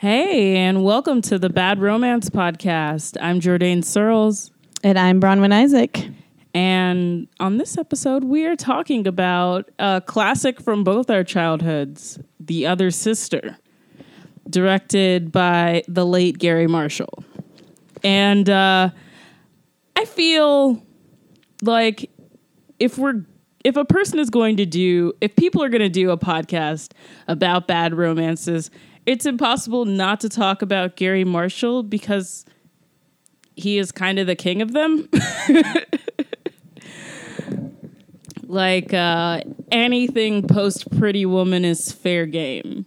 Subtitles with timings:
[0.00, 3.16] Hey, and welcome to the Bad Romance Podcast.
[3.20, 4.52] I'm Jordan Searles.
[4.84, 6.06] And I'm Bronwyn Isaac.
[6.54, 12.64] And on this episode, we are talking about a classic from both our childhoods, The
[12.64, 13.58] Other Sister,
[14.48, 17.24] directed by the late Garry Marshall.
[18.04, 18.90] And uh,
[19.96, 20.80] I feel
[21.60, 22.08] like
[22.78, 23.24] if we're
[23.64, 26.92] if a person is going to do if people are going to do a podcast
[27.26, 28.70] about bad romances,
[29.08, 32.44] it's impossible not to talk about Garry Marshall because
[33.56, 35.08] he is kind of the king of them.
[38.42, 39.40] like uh,
[39.72, 42.84] anything post Pretty Woman is fair game.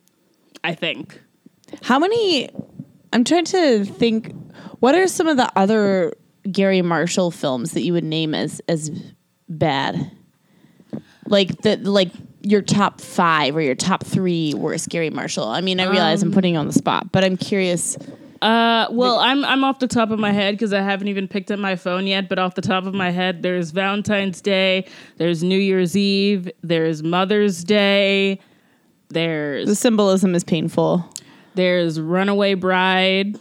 [0.63, 1.19] I think.
[1.81, 2.51] How many?
[3.11, 4.35] I'm trying to think.
[4.79, 6.13] What are some of the other
[6.51, 8.91] Garry Marshall films that you would name as as
[9.49, 10.11] bad?
[11.25, 12.11] Like the like
[12.43, 15.47] your top five or your top three worst Garry Marshall.
[15.47, 17.97] I mean, I realize I'm putting you on the spot, but I'm curious.
[18.41, 21.51] Uh, well, I'm I'm off the top of my head because I haven't even picked
[21.51, 22.27] up my phone yet.
[22.27, 27.03] But off the top of my head, there's Valentine's Day, there's New Year's Eve, there's
[27.03, 28.39] Mother's Day,
[29.09, 31.07] there's The symbolism is painful.
[31.53, 33.37] there's Runaway Bride.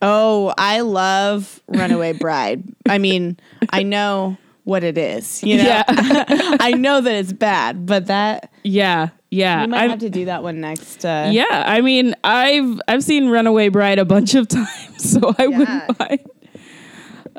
[0.00, 2.62] Oh, I love Runaway Bride.
[2.88, 3.36] I mean,
[3.70, 4.36] I know
[4.68, 5.42] what it is.
[5.42, 5.84] You know, Yeah.
[6.60, 9.62] I know that it's bad, but that Yeah, yeah.
[9.62, 11.04] we might I'm- have to do that one next.
[11.04, 14.68] Uh, yeah, I mean, I've I've seen Runaway Bride a bunch of times,
[15.10, 15.58] so I Yeah.
[15.58, 16.20] wouldn't mind.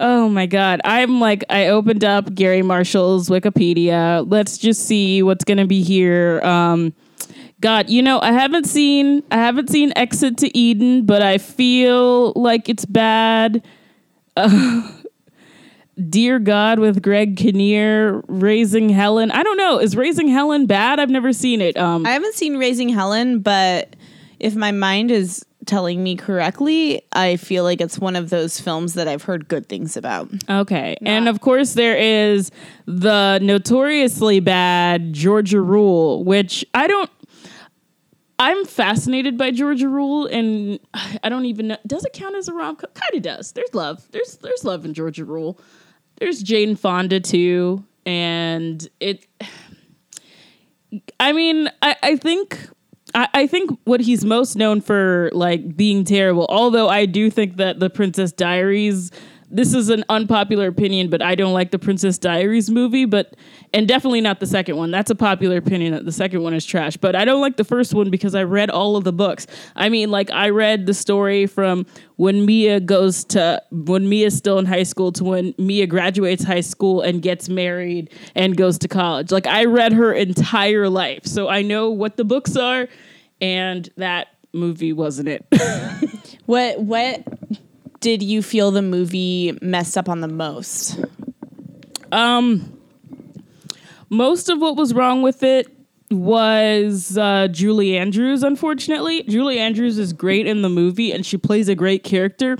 [0.01, 0.79] Oh my god.
[0.85, 4.25] I'm like I opened up Garry Marshall's Wikipedia.
[4.27, 6.39] Let's just see what's going to be here.
[6.43, 6.93] Um
[7.61, 12.31] God, you know, I haven't seen I haven't seen Exit to Eden, but I feel
[12.37, 13.61] like it's bad.
[14.37, 14.89] Uh,
[16.09, 19.31] Dear God with Greg Kinnear, Raising Helen.
[19.31, 19.79] I don't know.
[19.79, 20.99] Is Raising Helen bad?
[20.99, 21.77] I've never seen it.
[21.77, 23.95] Um I haven't seen Raising Helen, but
[24.39, 28.95] if my mind is telling me correctly, I feel like it's one of those films
[28.95, 30.29] that I've heard good things about.
[30.49, 30.97] Okay.
[31.01, 32.51] And of course, there is
[32.85, 37.09] the notoriously bad Georgia Rule, which I don't.
[38.41, 40.79] I'm fascinated by Georgia Rule, and
[41.23, 41.77] I don't even know.
[41.85, 42.89] Does it count as a rom com?
[42.93, 43.51] Kind of does.
[43.51, 44.07] There's love.
[44.11, 45.59] There's there's love in Georgia Rule.
[46.19, 49.25] There's Jane Fonda too, and it.
[51.19, 52.69] I mean, I, I think
[53.13, 56.45] I, I think what he's most known for like being terrible.
[56.49, 59.11] Although I do think that the Princess Diaries.
[59.51, 63.35] This is an unpopular opinion, but I don't like the Princess Diaries movie, but
[63.73, 64.91] and definitely not the second one.
[64.91, 66.97] That's a popular opinion that the second one is trash.
[66.97, 69.47] But I don't like the first one because I read all of the books.
[69.75, 71.85] I mean, like I read the story from
[72.17, 76.61] when Mia goes to when Mia's still in high school to when Mia graduates high
[76.61, 79.31] school and gets married and goes to college.
[79.31, 81.25] Like I read her entire life.
[81.25, 82.87] So I know what the books are
[83.41, 85.45] and that movie wasn't it.
[86.49, 87.23] What what
[87.99, 90.99] did you feel the movie messed up on the most?
[94.09, 95.67] Most of what was wrong with it
[96.11, 99.23] was uh, Julie Andrews, unfortunately.
[99.23, 102.57] Julie Andrews is great in the movie and she plays a great character.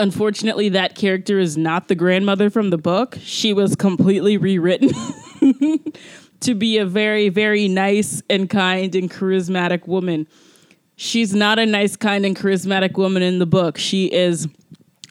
[0.00, 3.18] Unfortunately, that character is not the grandmother from the book.
[3.22, 4.90] She was completely rewritten
[6.40, 10.26] to be a very, very nice and kind and charismatic woman.
[11.02, 13.78] She's not a nice, kind, and charismatic woman in the book.
[13.78, 14.46] She is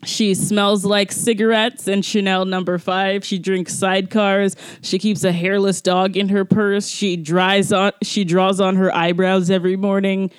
[0.05, 3.25] she smells like cigarettes and Chanel number five.
[3.25, 4.55] She drinks sidecars.
[4.83, 6.88] She keeps a hairless dog in her purse.
[6.89, 10.29] She dries on she draws on her eyebrows every morning.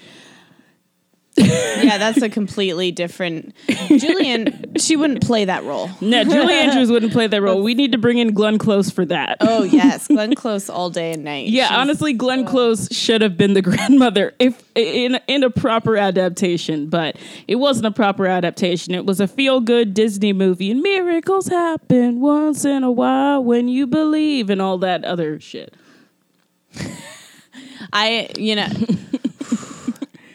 [1.83, 3.55] yeah, that's a completely different.
[3.89, 5.89] Julian, she wouldn't play that role.
[6.01, 7.63] No, Julie Andrews wouldn't play that role.
[7.63, 9.39] We need to bring in Glenn Close for that.
[9.41, 11.49] Oh yes, Glenn Close all day and night.
[11.49, 15.97] yeah, She's- honestly, Glenn Close should have been the grandmother if in in a proper
[15.97, 17.17] adaptation, but
[17.49, 18.95] it wasn't a proper adaptation.
[18.95, 23.69] It was a feel good Disney movie, and miracles happen once in a while when
[23.69, 25.75] you believe, and all that other shit.
[27.93, 28.69] I you know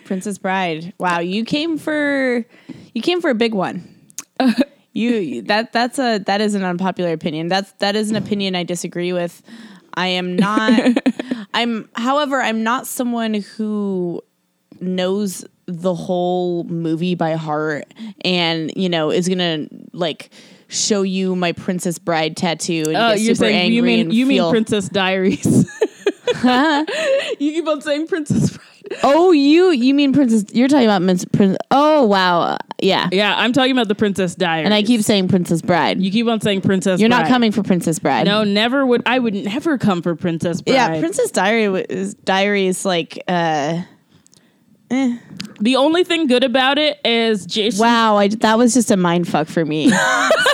[0.06, 0.94] Princess Bride.
[1.00, 2.46] Wow, you came for
[2.94, 3.92] you came for a big one.
[4.94, 7.48] you that that's a that is an unpopular opinion.
[7.50, 9.42] That's that is an opinion I disagree with.
[9.94, 10.80] I am not
[11.54, 14.22] I'm however, I'm not someone who
[14.80, 17.86] knows the whole movie by heart
[18.24, 20.30] and, you know, is going to like
[20.68, 24.12] show you my Princess Bride tattoo and Oh, get you're super saying angry you mean
[24.12, 25.46] you feel mean Princess Diaries?
[26.44, 28.75] you keep on saying Princess Bride.
[29.04, 30.46] Oh, you you mean Princess?
[30.54, 33.10] You're talking about Miss Prin- Oh wow, yeah.
[33.12, 34.66] Yeah, I'm talking about the Princess Diaries.
[34.66, 36.02] And I keep saying Princess Bride.
[36.02, 37.00] you keep on saying Princess.
[37.00, 37.30] You're not Bride.
[37.30, 38.26] coming for Princess Bride.
[38.26, 39.04] No, never would.
[39.06, 40.74] I would never come for Princess Bride.
[40.74, 43.82] Yeah, Princess Diary is Diary is like uh
[44.90, 47.82] The only thing good about it is Jason.
[47.82, 49.92] Wow, I, that was just a mind fuck for me.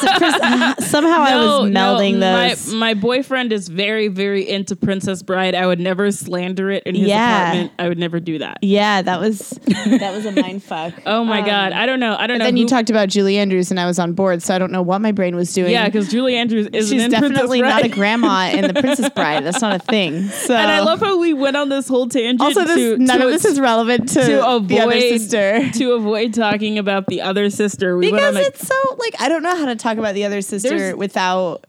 [0.01, 2.73] So- for- somehow I was melding my, those.
[2.73, 5.55] My boyfriend is very, very into Princess Bride.
[5.55, 7.41] I would never slander it in his Yeah.
[7.43, 7.71] apartment.
[7.79, 8.57] I would never do that.
[8.61, 9.49] yeah, that was
[9.85, 10.93] that was a mind fuck.
[11.05, 12.15] Oh my Um, god, I don't know.
[12.17, 12.45] I don't know.
[12.45, 14.81] Then you talked about Julie Andrews, and I was on board, so I don't know
[14.81, 15.71] what my brain was doing.
[15.71, 19.09] Yeah, because Julie Andrews is she's in definitely Princess not a grandma in the Princess
[19.15, 19.43] Bride.
[19.45, 20.27] That's not a thing.
[20.29, 22.41] So And I love how we went on this whole tangent.
[22.41, 25.69] also this to, none to of this is relevant to, to avoid the other sister.
[25.73, 27.97] to avoid talking about the other sister.
[27.97, 30.15] We because went on a, it's so like I don't know how to talk about
[30.15, 31.65] the other sister There's- without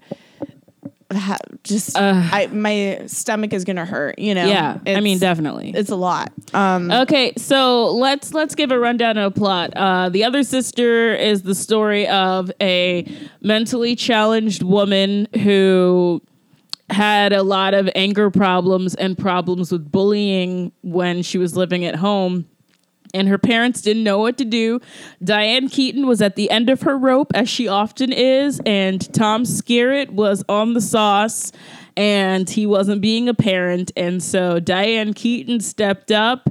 [1.13, 4.19] ha- just I my stomach is gonna hurt.
[4.19, 4.47] You know.
[4.47, 4.79] yeah.
[4.87, 5.73] I mean, definitely.
[5.75, 6.33] it's a lot.
[6.55, 9.73] Um, Okay, so let's let's give a rundown of a plot.
[9.77, 13.07] Uh, the other sister is the story of a
[13.41, 16.23] mentally challenged woman who
[16.91, 21.95] had a lot of anger problems and problems with bullying when she was living at
[21.97, 22.47] home.
[23.15, 24.81] And her parents didn't know what to do.
[25.23, 29.45] Diane Keaton was at the end of her rope, as she often is, and Tom
[29.45, 31.53] Skerritt was on the sauce,
[31.97, 33.93] and he wasn't being a parent.
[33.97, 36.49] And so Diane Keaton stepped up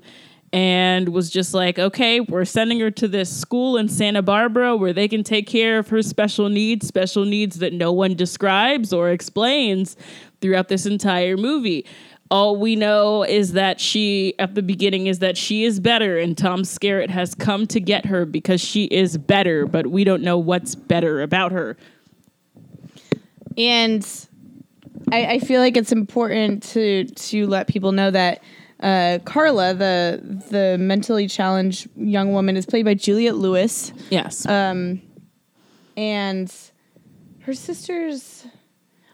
[0.54, 4.94] and was just like, okay, we're sending her to this school in Santa Barbara where
[4.94, 9.12] they can take care of her special needs, special needs that no one describes or
[9.12, 9.96] explains
[10.42, 11.86] throughout this entire movie.
[12.32, 16.38] All we know is that she, at the beginning, is that she is better, and
[16.38, 20.38] Tom Skerritt has come to get her because she is better, but we don't know
[20.38, 21.76] what's better about her.
[23.58, 24.08] and
[25.12, 28.42] I, I feel like it's important to to let people know that
[28.80, 33.94] uh, Carla, the the mentally challenged young woman, is played by Juliette Lewis.
[34.10, 34.46] Yes.
[34.46, 35.02] um,
[35.98, 36.54] and
[37.42, 38.46] her sisters.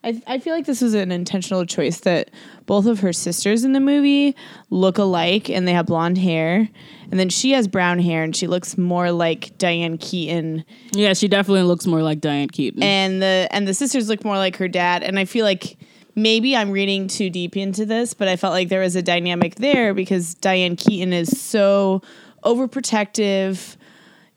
[0.04, 2.30] I, I feel like this was an intentional choice that
[2.68, 4.36] both of her sisters in the movie
[4.70, 6.70] look alike and they have blonde hair.
[7.10, 10.64] And then she has brown hair and she looks more like Diane Keaton.
[10.92, 12.84] yeah, she definitely looks more like Diane Keaton.
[12.84, 15.02] And the and the sisters look more like her dad.
[15.02, 15.78] And I feel like
[16.16, 19.56] maybe I'm reading too deep into this, but I felt like there was a dynamic
[19.56, 22.02] there because Diane Keaton is so
[22.44, 23.78] overprotective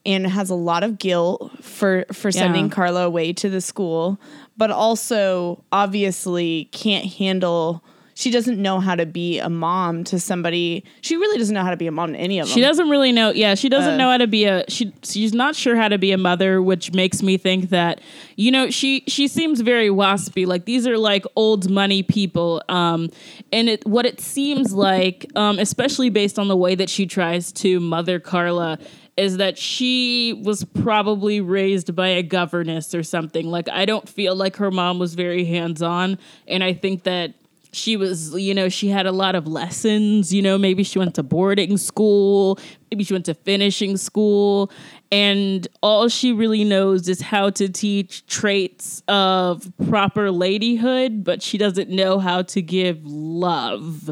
[0.06, 2.70] and has a lot of guilt for for sending Yeah.
[2.72, 4.20] Carla away to the school,
[4.56, 7.82] but also obviously can't handle
[8.20, 10.84] she doesn't know how to be a mom to somebody.
[11.00, 12.54] She really doesn't know how to be a mom to any of them.
[12.54, 13.30] She doesn't really know.
[13.30, 14.64] Yeah, she doesn't Uh, know how to be a.
[14.68, 18.00] She she's not sure how to be a mother, which makes me think that
[18.36, 20.46] you know she she seems very waspy.
[20.46, 22.62] Like these are like old money people.
[22.68, 23.08] Um,
[23.52, 27.52] and it what it seems like, um, especially based on the way that she tries
[27.52, 28.78] to mother Carla.
[29.16, 33.50] Is that she was probably raised by a governess or something.
[33.50, 36.16] Like, I don't feel like her mom was very hands on.
[36.48, 37.34] And I think that
[37.72, 40.32] she was, you know, she had a lot of lessons.
[40.32, 42.58] You know, maybe she went to boarding school,
[42.90, 44.70] maybe she went to finishing school,
[45.12, 51.58] and all she really knows is how to teach traits of proper ladyhood, but she
[51.58, 54.10] doesn't know how to give love.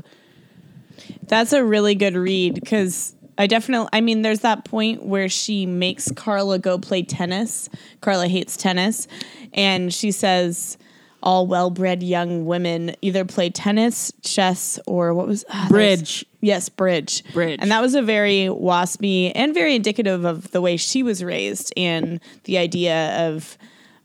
[1.26, 5.64] That's a really good read because I definitely, I mean, there's that point where she
[5.64, 7.68] makes Carla go play tennis.
[8.00, 9.06] Carla hates tennis.
[9.52, 10.76] And she says,
[11.22, 16.26] all well bred young women either play tennis, chess, or what was there's- Bridge.
[16.40, 17.24] Yes, bridge.
[17.32, 17.58] Bridge.
[17.60, 21.72] And that was a very waspy and very indicative of the way she was raised
[21.76, 23.58] and the idea of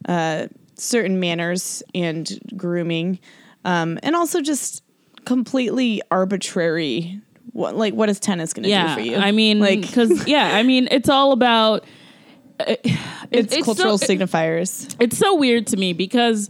[0.09, 3.19] uh, certain manners and grooming.
[3.65, 4.83] Um, and also just
[5.25, 7.21] completely arbitrary.
[7.51, 9.15] What, like, what is tennis going to Yeah, do for you?
[9.17, 11.85] I mean, like, because yeah, I mean, it's all about.
[12.59, 12.75] uh,
[13.29, 14.95] it's, cultural so, signifiers.
[14.99, 16.49] It's so weird to me because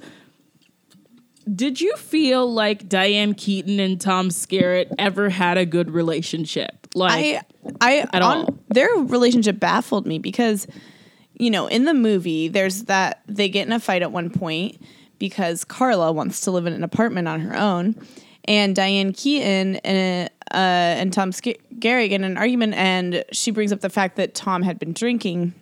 [1.53, 6.87] did you feel like Diane Keaton and Tom Skerritt ever had a good relationship?
[6.95, 7.43] Like,
[7.81, 10.67] I, I, on, their relationship baffled me because,
[11.33, 14.81] you know, in the movie, there's that they get in a fight at one point
[15.19, 17.95] because Carla wants to live in an apartment on her own,
[18.45, 23.71] and Diane Keaton and uh, and Tom Sk- get in an argument, and she brings
[23.71, 25.53] up the fact that Tom had been drinking.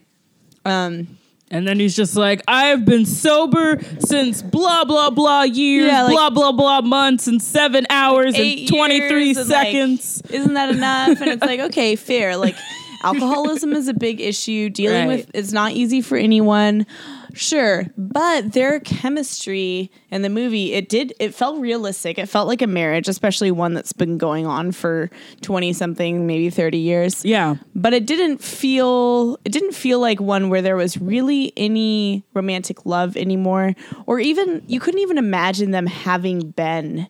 [0.65, 1.17] Um,
[1.51, 6.13] and then he's just like, I've been sober since blah blah blah years, Yeah, like-
[6.13, 10.21] blah blah blah months, and seven hours eight and twenty three years and, like, seconds.
[10.29, 11.21] isn't that enough?
[11.21, 12.35] And it's like, okay, fair.
[12.37, 12.55] Like
[13.03, 14.69] alcoholism is a big issue.
[14.69, 15.17] Dealing Right.
[15.17, 16.85] with it's not easy for anyone.
[17.33, 17.85] Sure.
[17.97, 22.17] But their chemistry in the movie, it did it felt realistic.
[22.17, 25.09] It felt like a marriage, especially one that's been going on for
[25.41, 27.23] 20 something, maybe 30 years.
[27.23, 32.23] yeah, But it didn't feel it didn't feel like one where there was really any
[32.33, 37.07] romantic love anymore or even you couldn't even imagine them having been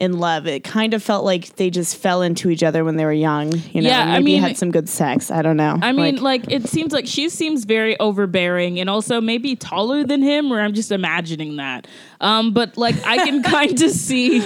[0.00, 0.46] in love.
[0.46, 3.52] It kind of felt like they just fell into each other when they were young.
[3.52, 5.30] You know, Yeah, and I maybe mean- had some good sex.
[5.30, 5.78] I don't know.
[5.82, 10.22] I mean, like, it seems like she seems very overbearing and also maybe taller than
[10.22, 11.86] him, or I'm just imagining that.
[12.20, 14.42] Um, but like, I can kind of see,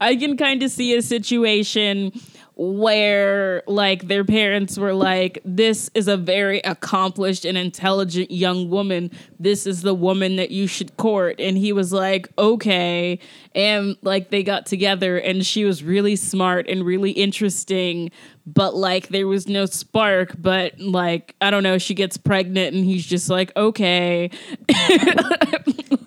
[0.00, 2.12] I can kind of see a situation
[2.58, 9.10] where like their parents were like, "This is a very accomplished and intelligent young woman.
[9.38, 13.20] This is the woman that you should court." And he was like, "Okay."
[13.54, 18.10] And like they got together, and she was really smart and really interesting
[18.50, 22.82] but like there was no spark but like i don't know she gets pregnant and
[22.86, 24.30] he's just like okay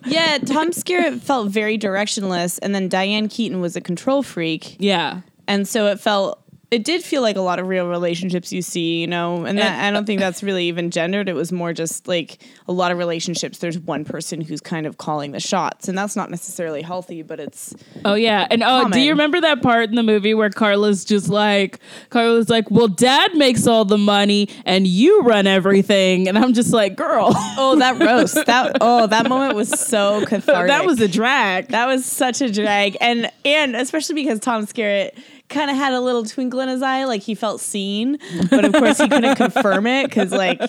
[0.06, 5.22] yeah, Tom Skerritt felt very directionless, and then Diane Keaton was a control freak, yeah
[5.52, 6.38] and so it felt.
[6.72, 9.84] It did feel like a lot of real relationships you see, you know, and that,
[9.84, 11.28] I don't think that's really even gendered.
[11.28, 13.58] It was more just like a lot of relationships.
[13.58, 17.42] There's one person who's kind of calling the shots, and that's not necessarily healthy, but
[17.42, 21.04] it's oh yeah and oh do you remember that part in the movie where carla's
[21.04, 21.80] just like
[22.10, 26.72] carla's like well dad makes all the money and you run everything and i'm just
[26.72, 30.68] like girl oh that roast that oh that moment was so cathartic.
[30.68, 35.12] that was a drag That was such a drag, and and especially because Tom Skerritt
[35.52, 38.18] kind of had a little twinkle in his eye, like he felt seen,
[38.50, 40.60] but of course he couldn't confirm it because like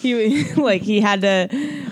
[0.00, 1.48] he like he had to.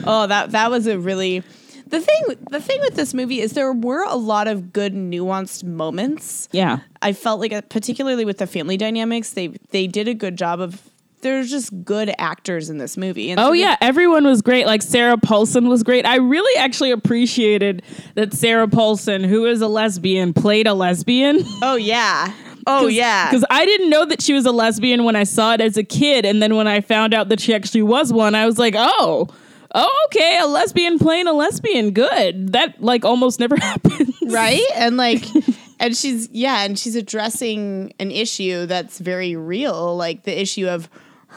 [0.07, 1.43] Oh, that that was a really.
[1.87, 5.65] The thing, the thing with this movie is there were a lot of good nuanced
[5.65, 6.49] moments.
[6.53, 10.37] yeah I felt like, uh, particularly with the family dynamics, they they did a good
[10.39, 10.81] job of.
[11.23, 13.31] There's just good actors in this movie.
[13.31, 14.67] And Oh so yeah, everyone was great.
[14.67, 16.07] Like Sarah Paulson was great.
[16.07, 17.83] I really actually appreciated
[18.15, 21.45] that Sarah Paulson, who is a lesbian, played a lesbian.
[21.63, 22.33] Oh yeah.
[22.67, 23.29] Oh yeah.
[23.29, 25.85] Because I didn't know that she was a lesbian when I saw it as a
[25.85, 28.75] kid, and then when I found out that she actually was one, I was like,
[28.77, 29.29] oh,
[29.75, 32.53] oh, okay, a lesbian playing a lesbian, good.
[32.53, 35.25] That like almost never happens, right and like
[35.81, 40.89] and she's yeah and she's addressing an issue that's very real like the issue of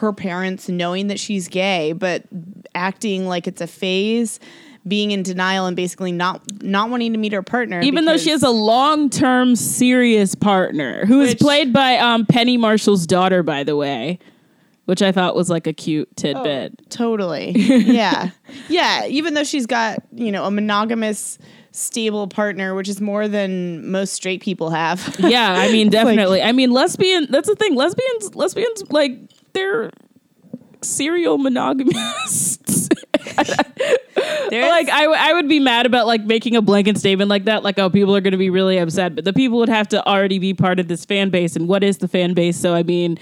[0.04, 2.24] her parents knowing that she's gay but
[2.76, 4.40] acting like it's a phase
[4.88, 8.30] being in denial and basically not not wanting to meet her partner Even though she
[8.32, 13.78] has a long-term serious partner who is played by um, Penny Marshall's daughter, by the
[13.78, 14.20] way,
[14.86, 16.90] which I thought was like a cute tidbit.
[16.90, 18.32] totally yeah
[18.68, 21.40] yeah even though she's got you know a monogamous
[21.72, 26.42] stable partner which is more than most straight people have yeah, I mean, definitely.
[26.42, 27.28] I mean, lesbian.
[27.30, 27.76] That's the thing.
[27.76, 29.18] Lesbians, lesbians, like
[29.54, 29.92] they're
[30.82, 32.90] serial monogamists.
[34.52, 37.64] Like I, w- I would be mad about like making a blanket statement like that.
[37.64, 40.06] Like, oh, people are going to be really upset, but the people would have to
[40.08, 41.56] already be part of this fan base.
[41.56, 42.58] And what is the fan base?
[42.58, 43.18] So I mean,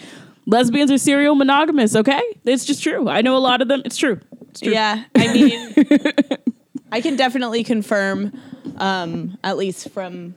[0.45, 1.95] lesbians are serial monogamous.
[1.95, 3.07] Okay, it's just true.
[3.07, 3.81] I know a lot of them.
[3.85, 4.19] It's true.
[4.49, 4.73] It's true.
[4.73, 5.73] Yeah, I mean,
[6.91, 8.33] I can definitely confirm,
[8.77, 10.35] um, at least from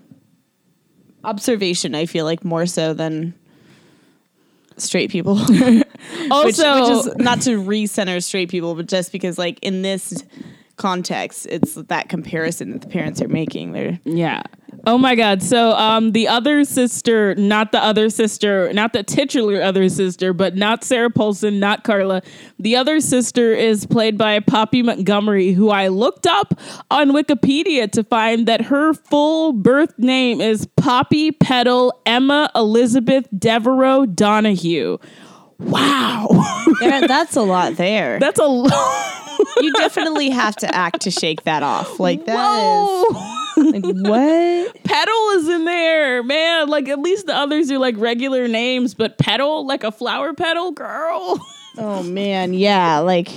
[1.24, 1.94] observation.
[1.94, 3.34] I feel like more so than
[4.76, 5.36] straight people.
[5.46, 5.84] which,
[6.30, 10.24] Also, which is not to recenter straight people, but just because, like, in this
[10.76, 13.72] context, it's that comparison that the parents are making.
[13.72, 14.42] They're Yeah.
[14.86, 15.42] Oh my God.
[15.42, 20.56] So um the other sister, not the other sister, not the titular other sister, but
[20.56, 22.22] not Sarah Paulson, not Carla.
[22.58, 26.58] The other sister is played by Poppy Montgomery, who I looked up
[26.90, 34.12] on Wikipedia to find that her full birth name is Poppy Petal Emma Elizabeth Deveraux
[34.14, 34.98] Donahue.
[35.60, 36.26] Wow.
[36.80, 38.18] there- that's a lot there.
[38.18, 39.20] That's a lot.
[39.60, 41.98] you definitely have to act to shake that off.
[42.00, 43.04] Like that Whoa.
[43.56, 44.84] is like what?
[44.84, 46.68] Petal is in there, man.
[46.68, 50.72] Like at least the others are like regular names, but petal, like a flower petal,
[50.72, 51.44] girl.
[51.76, 53.28] Oh man, yeah, like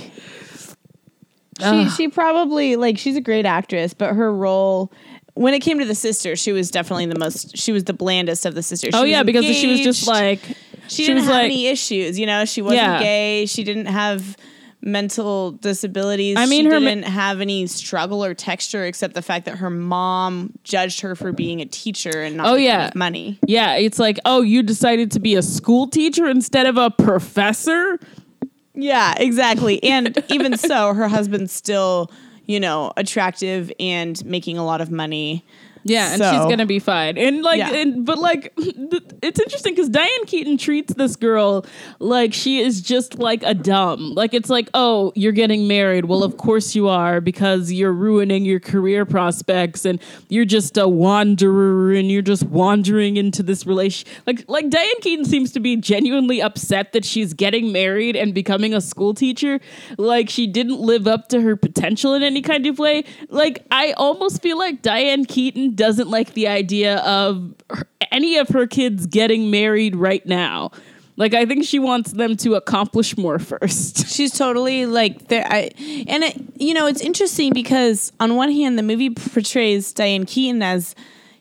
[1.60, 4.92] she she probably like she's a great actress, but her role
[5.34, 8.46] when it came to the sister, she was definitely the most she was the blandest
[8.46, 8.94] of the sisters.
[8.94, 10.40] oh yeah, was because she was just like
[10.86, 13.00] she, she didn't was have like- any issues, you know, she wasn't Yeah.
[13.00, 14.36] gay, she didn't have
[14.80, 16.36] mental disabilities.
[16.38, 19.70] I mean, she her didn't have any struggle or texture except the fact that her
[19.70, 22.90] mom judged her for being a teacher and not Oh, making yeah.
[22.94, 23.38] money.
[23.46, 27.98] yeah, it's like, oh, you decided to be a school teacher instead of a professor?
[28.74, 29.82] Yeah, exactly.
[29.82, 32.10] And even so, her husband's still,
[32.46, 35.44] you know, attractive and making a lot of money.
[35.84, 37.16] Yeah, and she's gonna be fine.
[37.18, 37.72] And like, Yeah.
[37.74, 41.64] and, but like, it's interesting because Diane Keaton treats this girl
[41.98, 44.14] like she is just like a dumb.
[44.14, 46.04] Like it's like, oh, you're getting married.
[46.06, 50.88] Well, of course you are because you're ruining your career prospects, and you're just a
[50.88, 54.08] wanderer, and you're just wandering into this relation.
[54.26, 58.74] Like, like Diane Keaton seems to be genuinely upset that she's getting married and becoming
[58.74, 59.60] a school teacher.
[59.96, 63.04] Like she didn't live up to her potential in any kind of way.
[63.28, 68.48] Like I almost feel like Diane Keaton Doesn't like the idea of her, any of
[68.50, 70.70] her kids getting married right now.
[71.16, 74.06] Like I think she wants them to accomplish more first.
[74.14, 75.44] She's totally like there.
[75.50, 75.70] I
[76.06, 80.62] and it, you know it's interesting because on one hand the movie portrays Diane Keaton
[80.62, 80.94] as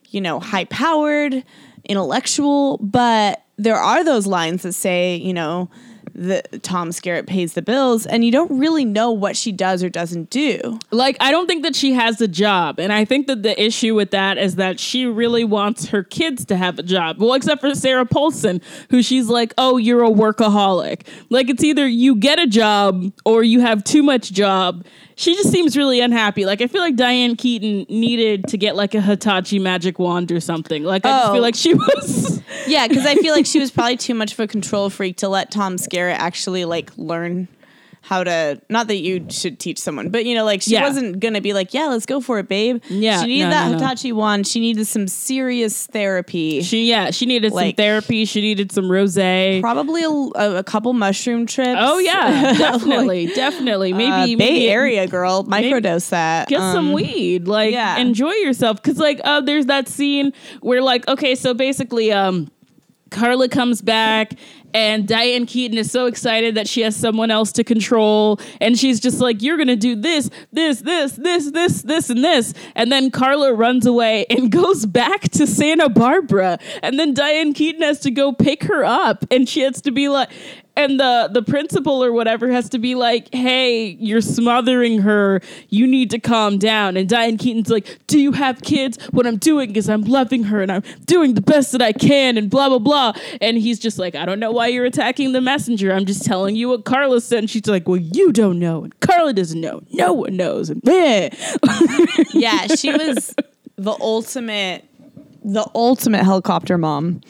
[0.10, 1.44] you know high powered,
[1.86, 5.70] intellectual, but there are those lines that say you know
[6.18, 9.90] the Tom Skerritt pays the bills, and you don't really know what she does or
[9.90, 10.80] doesn't do.
[10.92, 13.94] Like I don't think that she has a job, and I think that the issue
[13.94, 17.20] with that is that she really wants her kids to have a job.
[17.20, 21.88] Well, except for Sarah Paulson, who she's like, "Oh, you're a workaholic." Like it's either
[21.88, 24.86] you get a job or you have too much job.
[25.20, 26.46] She just seems really unhappy.
[26.46, 30.40] Like I feel like Diane Keaton needed to get like a Hitachi magic wand or
[30.40, 30.84] something.
[30.84, 31.34] Like I just Oh.
[31.34, 32.42] feel like she was.
[32.68, 35.28] Yeah, because I feel like she was probably too much of a control freak to
[35.28, 37.48] let Tom Skerritt actually like learn
[38.08, 38.62] how to.
[38.70, 40.84] Not that you should teach someone, but you know, like she Yeah.
[40.84, 43.66] wasn't gonna be like, "Yeah, let's go for it, babe." Yeah, she needed no, that
[43.66, 43.78] no, no.
[43.80, 44.48] Hitachi wand.
[44.48, 46.62] She needed some serious therapy.
[46.62, 48.24] She yeah, she needed some therapy.
[48.24, 49.60] She needed some rosé.
[49.60, 50.10] Probably a,
[50.60, 51.78] a, couple mushroom trips.
[51.82, 53.92] Oh yeah, definitely, definitely.
[53.92, 56.48] Maybe Uh, maybe Bay Area girl, microdose that.
[56.48, 57.98] get some Um, weed like yeah.
[57.98, 62.50] enjoy yourself because like uh there's that scene where like okay so basically um
[63.10, 64.34] carla comes back
[64.74, 68.40] and diane keaton is so excited that she has someone else to control.
[68.62, 72.54] And she's just like you're gonna do this this this this this this and this.
[72.76, 76.60] And then carla runs away and goes back to santa barbara.
[76.84, 79.26] And then diane keaton has to go pick her up.
[79.32, 80.30] And she has to be like
[80.78, 85.42] and the the principal or whatever has to be like, "Hey, you're smothering her.
[85.70, 88.98] You need to calm down." And Diane Keaton's like, "Do you have kids?
[89.12, 92.38] What I'm doing is I'm loving her and I'm doing the best that I can
[92.38, 95.42] and blah blah blah." And he's just like, "I don't know why you're attacking the
[95.42, 95.92] messenger.
[95.92, 98.98] I'm just telling you what Carla said." And she's like, "Well, you don't know, and
[99.00, 99.82] Carla doesn't know.
[99.92, 101.30] No one knows." And meh.
[102.34, 103.34] Yeah, she was
[103.78, 104.86] the ultimate,
[105.44, 107.22] the ultimate helicopter mom.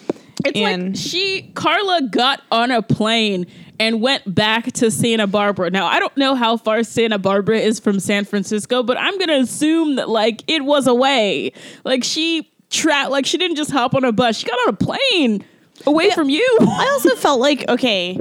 [0.48, 3.46] It's And- like she Carla got on a plane
[3.80, 5.70] and went back to Santa Barbara.
[5.70, 9.38] Now I don't know how far Santa Barbara is from San Francisco, but I'm gonna
[9.40, 11.52] assume that like it was away.
[11.84, 14.38] Like she trapped like she didn't just hop on a bus.
[14.38, 15.44] She got on a plane
[15.86, 16.58] away from you.
[16.62, 18.20] I also felt like okay.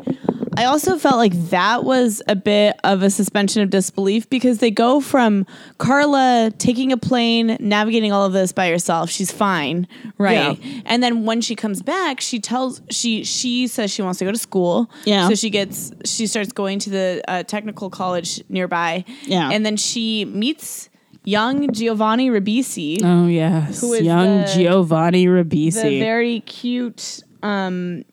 [0.57, 4.71] I also felt like that was a bit of a suspension of disbelief because they
[4.71, 5.47] go from
[5.79, 9.11] Carla taking a plane, navigating all of this by herself.
[9.11, 9.87] She's fine,
[10.19, 10.59] right?
[10.63, 10.81] Yeah.
[10.87, 14.33] And then when she comes back, she tells she she says she wants to go
[14.33, 14.91] to school.
[15.05, 15.29] Yeah.
[15.29, 19.05] So she gets she starts going to the uh, technical college nearby.
[19.25, 19.51] Yeah.
[19.53, 20.89] And then she meets
[21.25, 23.01] young Giovanni Ribisi.
[23.05, 25.99] Oh yes, Who is young the- Giovanni the Ribisi.
[25.99, 28.05] very cute um,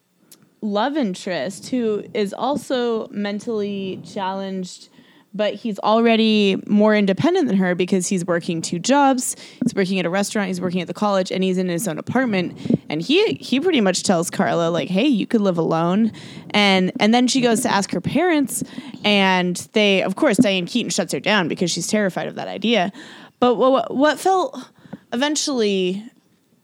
[0.63, 4.87] love interest who is also mentally challenged
[5.33, 9.35] but he's already more independent than her because he's working two jobs.
[9.63, 11.97] He's working at a restaurant he's working at the college and he's in his own
[11.97, 12.55] apartment.
[12.87, 16.11] And he he pretty much tells carla like hey you could live alone.
[16.51, 18.63] And and then she goes to ask her parents
[19.03, 22.91] and they of course diane keaton shuts her down because she's terrified of that idea.
[23.39, 24.69] But what what felt
[25.11, 26.03] eventually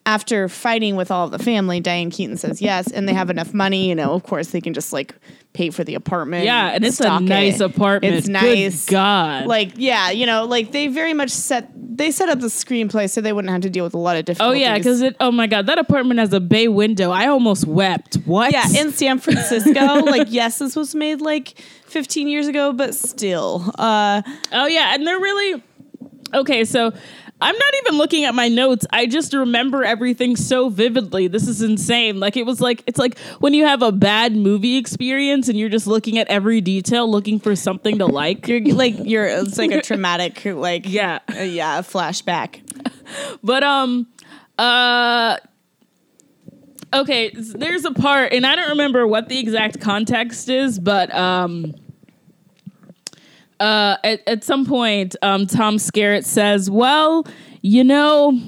[0.10, 3.88] after fighting with all the family, Diane Keaton says yes, and they have enough money.
[3.90, 5.14] You know, of course, they can just like
[5.54, 6.46] pay for the apartment.
[6.46, 7.66] yeah, and it's a nice it.
[7.66, 8.16] apartment.
[8.16, 8.86] It's Good nice.
[8.88, 9.46] God.
[9.46, 13.22] Like, yeah, you know, like they very much set they set up the screenplay so
[13.22, 14.58] they wouldn't have to deal with a lot of difficulties.
[14.58, 15.16] Oh yeah, because it.
[15.20, 17.12] Oh my God, that apartment has a bay window.
[17.12, 18.16] I almost wept.
[18.26, 18.52] What?
[18.52, 19.72] yeah, in San Francisco,
[20.06, 25.06] like yes, this was made like 15 years ago, but still, uh, Oh yeah, and
[25.06, 25.64] they're really
[26.34, 26.66] okay.
[26.66, 26.94] So
[27.42, 28.86] I'm not even looking at my notes.
[28.92, 31.28] I just remember everything so vividly.
[31.28, 32.20] This is insane.
[32.20, 35.70] Like it was like it's like when you have a bad movie experience and you're
[35.70, 38.48] just looking at every detail, looking for something to like.
[38.48, 41.20] you're like you're it's like a traumatic like Yeah.
[41.34, 42.60] uh, yeah flashback.
[43.42, 44.08] But um
[44.58, 45.38] uh
[46.94, 51.74] okay, there's a part and I don't remember what the exact context is, but um
[53.60, 57.26] uh at, at some point um Tom Skerritt says, "Well,
[57.62, 58.40] you know,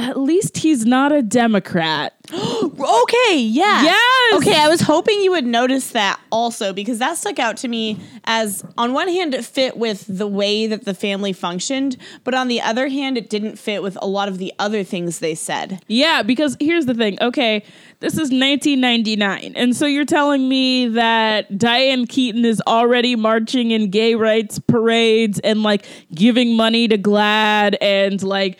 [0.00, 2.14] at least he's not a Democrat."
[2.80, 3.82] Okay, yeah.
[3.82, 4.34] Yes!
[4.36, 7.98] Okay, I was hoping you would notice that also because that stuck out to me
[8.24, 12.48] as on one hand it fit with the way that the family functioned, but on
[12.48, 15.82] the other hand it didn't fit with a lot of the other things they said.
[15.88, 17.18] Yeah, because here's the thing.
[17.20, 17.64] Okay,
[18.00, 19.52] this is 1999.
[19.56, 25.38] And so you're telling me that Diane Keaton is already marching in gay rights parades
[25.40, 25.84] and like
[26.14, 28.58] giving money to GLAAD and like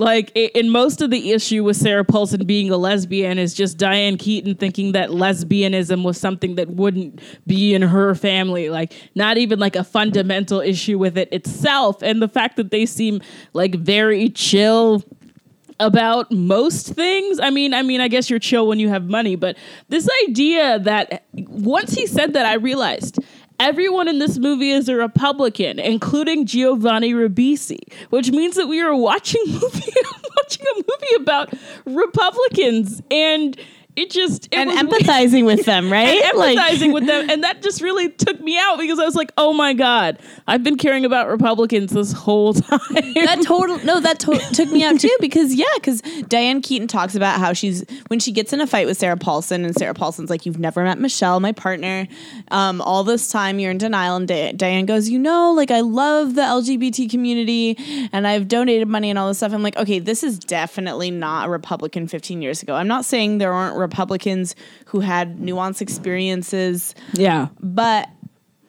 [0.00, 4.16] like in most of the issue with Sarah Paulson being a lesbian is just Diane
[4.16, 9.58] Keaton thinking that lesbianism was something that wouldn't be in her family like not even
[9.58, 13.20] like a fundamental issue with it itself and the fact that they seem
[13.52, 15.04] like very chill
[15.78, 17.40] about most things.
[17.40, 19.56] I mean, I mean, I guess you're chill when you have money, but
[19.88, 23.18] this idea that once he said that, I realized
[23.60, 28.96] everyone in this movie is a Republican, including Giovanni Ribisi, which means that we are
[28.96, 29.92] watching movie
[30.36, 33.02] watching a movie about Republicans.
[33.10, 33.60] And
[34.00, 36.22] it just it and was empathizing with them, right?
[36.22, 39.32] and empathizing with them, and that just really took me out because I was like,
[39.36, 44.18] "Oh my god, I've been caring about Republicans this whole time." that total no that
[44.20, 48.18] to- took me out too because yeah because diane keaton talks about how she's when
[48.18, 50.98] she gets in a fight with sarah paulson and sarah paulson's like you've never met
[50.98, 52.06] michelle my partner.
[52.50, 55.80] Um, all this time you're in denial and Di- diane goes you know like i
[55.80, 57.76] love the lgbt community
[58.12, 59.52] and i've donated money and all this stuff.
[59.52, 62.74] I'm like okay this is definitely not a republican 15 years ago.
[62.74, 64.54] I'm not saying there aren't republicans
[64.86, 68.08] who had nuanced experiences yeah, but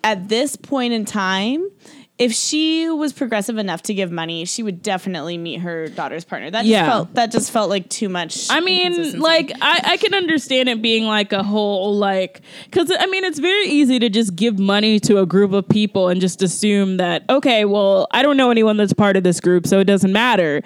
[0.04, 1.70] at this point in time,
[2.18, 6.50] if she was progressive enough to give money, she would definitely meet her daughter's partner.
[6.52, 6.86] That just Yeah.
[6.88, 8.48] felt that just felt like too much.
[8.50, 13.06] I mean, like I, I can understand it being like a whole like because I
[13.08, 16.42] mean it's very easy to just give money to a group of people and just
[16.42, 19.86] assume that okay, well I don't know anyone that's part of this group, so it
[19.86, 20.62] doesn't matter.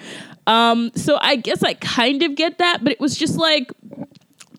[0.48, 3.72] Um, so I guess I kind of get that, but it was just like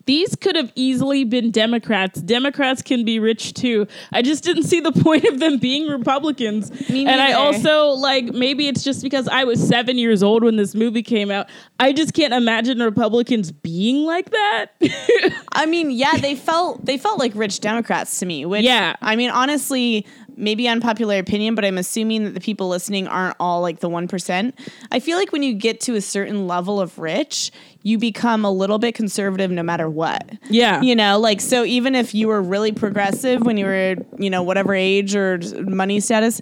[0.07, 2.19] these could have easily been Democrats.
[2.21, 3.85] Democrats can be rich too.
[4.11, 6.71] I just didn't see the point of them being Republicans.
[6.89, 10.73] And I also like maybe it's just because I was seven years old when this
[10.73, 11.47] movie came out.
[11.79, 14.67] I just can't imagine Republicans being like that.
[15.51, 18.45] I mean, yeah, they felt they felt like rich Democrats to me.
[18.45, 18.95] Which, Yeah.
[19.01, 20.05] I mean, honestly,
[20.37, 24.07] maybe unpopular opinion, but I'm assuming that the people listening aren't all like the one
[24.07, 24.57] percent.
[24.91, 27.51] I feel like when you get to a certain level of rich,
[27.87, 30.29] you become a little bit conservative no matter what.
[30.49, 30.81] Yeah.
[30.81, 31.63] you know, like so.
[31.63, 36.01] Even if you were really progressive when you were, you know, whatever age or money
[36.01, 36.41] status.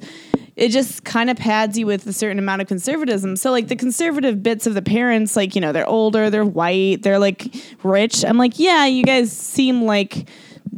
[0.55, 3.35] It just kind of pads you with a certain amount of conservatism.
[3.35, 7.03] So, like the conservative bits of the parents, like, you know, they're older, they're white,
[7.03, 7.53] they're like
[7.83, 8.23] rich.
[8.23, 10.29] I'm like, yeah, you guys seem like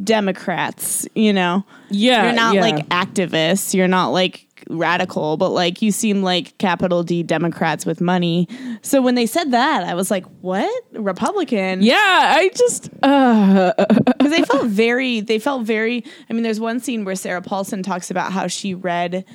[0.03, 1.63] Democrats, you know?
[1.89, 2.62] Yeah, You're not yeah.
[2.62, 8.01] like activists, you're not like radical, but like you seem like capital D Democrats with
[8.01, 8.47] money.
[8.82, 10.84] So when they said that, I was like, what?
[10.93, 11.82] Republican?
[11.82, 11.95] yeah,
[12.36, 13.73] I just uh,
[14.27, 17.84] because they felt very they felt very i mean there's one scene where sarah paulson
[17.84, 19.25] talks about how she read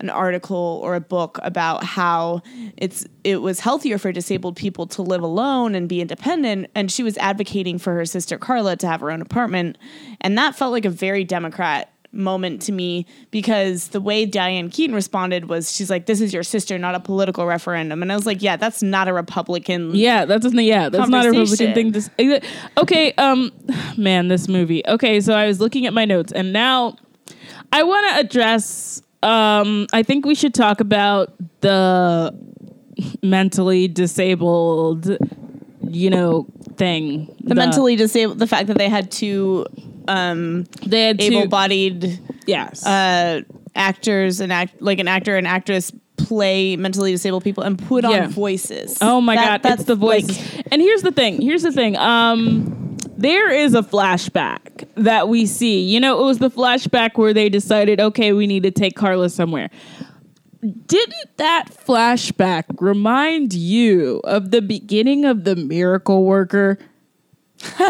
[0.00, 2.40] an article or a book about how
[2.76, 7.02] it's it was healthier for disabled people to live alone and be independent and she
[7.02, 9.76] was advocating for her sister carla to have her own apartment
[10.20, 14.94] and that felt like a very democrat moment to me because the way Diane Keaton
[14.94, 18.26] responded was she's like this is your sister not a political referendum and I was
[18.26, 21.92] like yeah that's not a republican yeah, that doesn't yeah, that's not a Republican thing
[21.92, 22.40] Conversation.
[22.40, 23.52] to s- Okay, um
[23.96, 24.82] man, this movie.
[24.86, 26.96] Okay, so I was looking at my notes and now
[27.72, 32.34] I want to address um I think we should talk about the
[33.22, 35.08] mentally disabled
[35.90, 36.46] you know
[36.76, 37.34] thing.
[37.44, 39.66] the mentally disabled the fact that they had two
[40.06, 42.84] um they had able-bodied yes.
[42.86, 43.42] uh,
[43.74, 48.24] actors and act like an actor and actress play mentally disabled people and put Yeah.
[48.24, 48.98] on voices.
[49.00, 50.26] Oh my That- god, it's the voice.
[50.28, 51.40] like- and here's the thing.
[51.40, 51.96] Here's the thing.
[51.96, 55.80] Um there is a flashback that we see.
[55.82, 59.28] You know, it was the flashback where they decided, okay, we need to take Carla
[59.28, 59.70] somewhere.
[60.60, 66.78] Didn't that flashback remind you of the beginning of the miracle worker?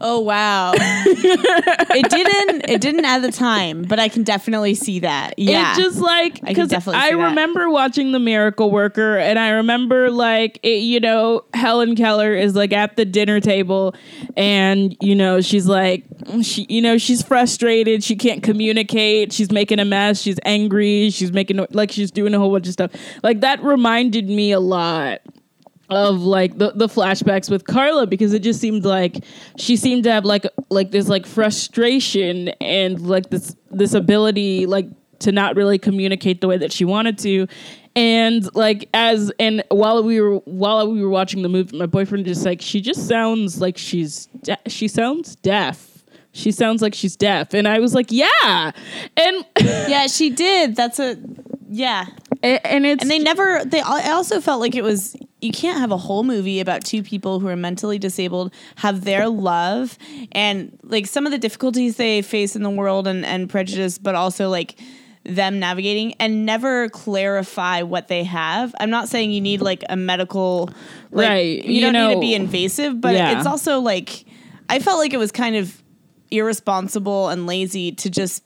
[0.00, 0.72] oh wow.
[0.76, 2.70] it didn't.
[2.70, 5.38] It didn't at the time, but I can definitely see that.
[5.38, 5.72] Yeah.
[5.72, 7.28] It just like I because definitely I, see that.
[7.28, 12.54] remember watching The Miracle Worker, and I remember like it, you know Helen Keller is
[12.54, 13.94] like at the dinner table,
[14.34, 16.04] and you know she's like
[16.42, 21.32] she you know she's frustrated, she can't communicate, she's making a mess, she's angry, she's
[21.32, 22.92] making like she's doing a whole bunch of stuff.
[23.22, 25.20] Like that reminded me a lot
[25.88, 29.24] of like the, the flashbacks with Carla because it just seemed like
[29.56, 34.86] she seemed to have like like this like frustration and like this this ability like
[35.20, 37.46] to not really communicate the way that she wanted to
[37.94, 42.26] and like as and while we were while we were watching the movie my boyfriend
[42.26, 47.16] just like she just sounds like she's de- she sounds deaf she sounds like she's
[47.16, 48.72] deaf and i was like yeah
[49.16, 49.46] and
[49.88, 50.76] yeah, she did.
[50.76, 51.16] That's a
[51.68, 52.06] yeah.
[52.42, 53.64] and it's And they never.
[53.64, 53.80] They.
[53.80, 55.16] I also felt like it was.
[55.46, 59.28] You can't have a whole movie about two people who are mentally disabled have their
[59.28, 59.96] love
[60.32, 64.14] and like some of the difficulties they face in the world and and prejudice, but
[64.14, 64.74] also like
[65.24, 68.74] them navigating and never clarify what they have.
[68.78, 70.70] I'm not saying you need like a medical
[71.10, 73.36] like, Right, You, you don't need to be invasive, but Yeah.
[73.36, 74.24] it's also like
[74.68, 75.82] I felt like it was kind of
[76.30, 78.42] irresponsible and lazy to just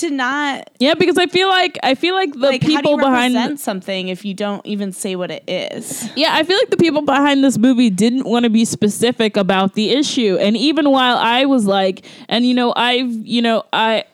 [0.00, 4.08] to not Yeah, because I feel like I feel like the like people behind something
[4.08, 6.08] if you don't even say what it is?
[6.16, 9.74] Yeah, I feel like the people behind this movie didn't want to be specific about
[9.74, 10.36] the issue.
[10.40, 14.04] And even while I was like, and you know, I've, you know, I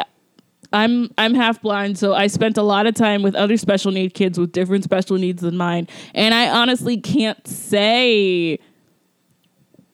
[0.73, 4.15] I'm I'm half blind, so I spent a lot of time with other special need
[4.15, 8.59] kids with different special needs than mine, and I honestly can't say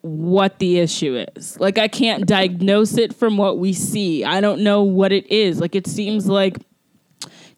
[0.03, 1.59] what the issue is.
[1.59, 4.25] Like I can't diagnose it from what we see.
[4.25, 5.61] I don't know what it is.
[5.61, 6.57] Like it seems like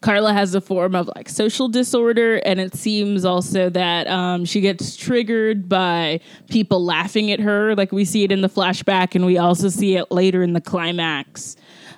[0.05, 4.61] Carla has a form of like social disorder, and it seems also that um, she
[4.61, 7.75] gets triggered by people laughing at her.
[7.75, 10.61] Like we see it in the flashback, and we also see it later in the
[10.61, 11.57] climax.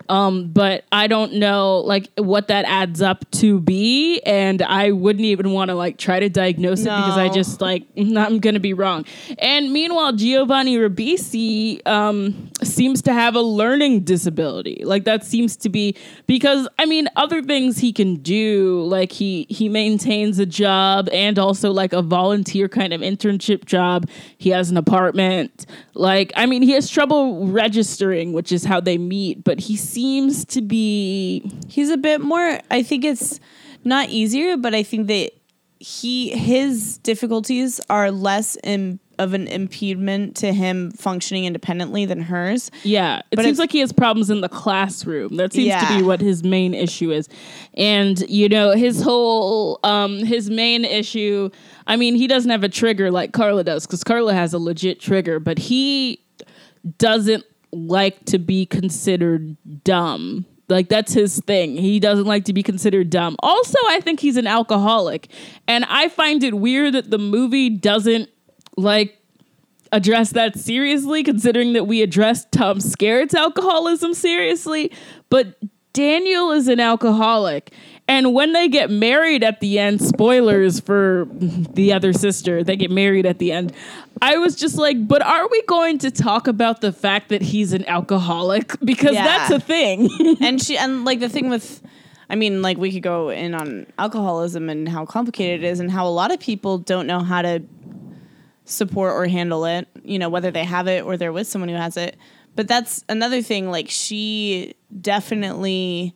[0.09, 5.25] Um, but I don't know like what that adds up to be, and I wouldn't
[5.25, 8.73] even want to like try to diagnose it because I just like I'm gonna be
[8.73, 9.05] wrong.
[9.38, 14.83] And meanwhile, Giovanni Ribisi um, seems to have a learning disability.
[14.85, 19.47] Like that seems to be because I mean other things he can do, like he
[19.49, 24.09] he maintains a job and also like a volunteer kind of internship job.
[24.38, 25.66] He has an apartment.
[25.95, 30.44] Like I mean he has trouble registering, which is how they meet, but he seems
[30.44, 32.61] to be He's a bit more.
[32.70, 33.40] I think it's
[33.82, 35.30] not easier, but I think that
[35.78, 42.70] he his difficulties are less in, of an impediment to him functioning independently than hers.
[42.82, 45.37] Yeah, it But seems like he has problems in the classroom.
[45.37, 47.28] That seems to be what his main issue is.
[47.74, 51.50] And you know, his whole um his main issue,
[51.87, 55.00] I mean, he doesn't have a trigger like Carla does cuz Carla has a legit
[55.00, 56.20] trigger, but he
[56.98, 57.44] doesn't
[57.76, 60.46] like to be considered dumb.
[60.68, 61.76] Like that's his thing.
[61.76, 63.36] He doesn't like to be considered dumb.
[63.40, 65.28] Also, I think he's an alcoholic.
[65.68, 68.28] And I find it weird that the movie doesn't
[68.76, 69.18] like
[69.92, 74.90] address that seriously, considering that we addressed Tom Skerritt's alcoholism seriously.
[75.28, 75.56] But
[75.92, 77.72] Daniel is an alcoholic.
[78.08, 82.90] And when they get married at the end, spoilers for the other sister, they get
[82.90, 83.72] married at the end.
[84.22, 87.72] I was just like, but are we going to talk about the fact that he's
[87.72, 88.72] an alcoholic?
[88.85, 89.24] Because Yeah.
[89.24, 90.09] that's a thing.
[90.40, 91.83] and she and like the thing with
[92.29, 95.90] I mean, like we could go in on alcoholism and how complicated it is and
[95.90, 97.62] how a lot of people don't know how to
[98.64, 101.76] support or handle it, you know, whether they have it or they're with someone who
[101.76, 102.16] has it.
[102.57, 106.14] But that's another thing like she definitely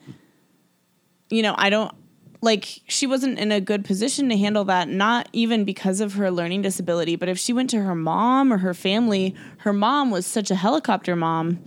[1.28, 1.94] you know, I don't
[2.42, 6.30] like she wasn't in a good position to handle that not even because of her
[6.30, 10.26] learning disability, but if she went to her mom or her family, her mom was
[10.26, 11.62] such a helicopter mom.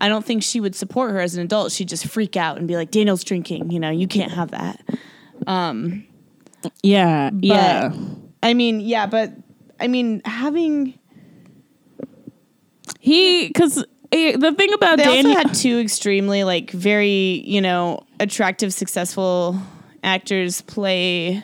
[0.00, 1.72] I don't think she would support her as an adult.
[1.72, 4.80] She'd just freak out and be like, Daniel's drinking, you know, you can't have that.
[5.46, 6.06] Um,
[6.82, 7.30] yeah,
[7.90, 7.98] But,
[8.42, 9.32] I mean, yeah, but
[9.78, 10.98] I mean, having
[13.00, 15.32] He, because eh, the thing about they Daniel.
[15.36, 19.58] also had two extremely like very, you know, attractive, successful
[20.02, 21.42] actors play.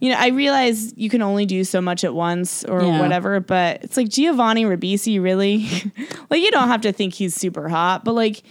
[0.00, 3.00] You know, I realize you can only do so much at once or Yeah.
[3.00, 5.68] whatever, but it's like Giovanni Ribisi, really.
[6.30, 8.42] like, you don't have to think he's super hot, but like,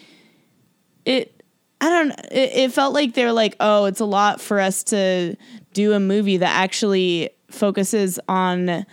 [1.06, 1.44] it,
[1.82, 5.36] I don't, it, it felt like they're like, oh, it's a lot for us to
[5.74, 8.86] do a movie that actually focuses on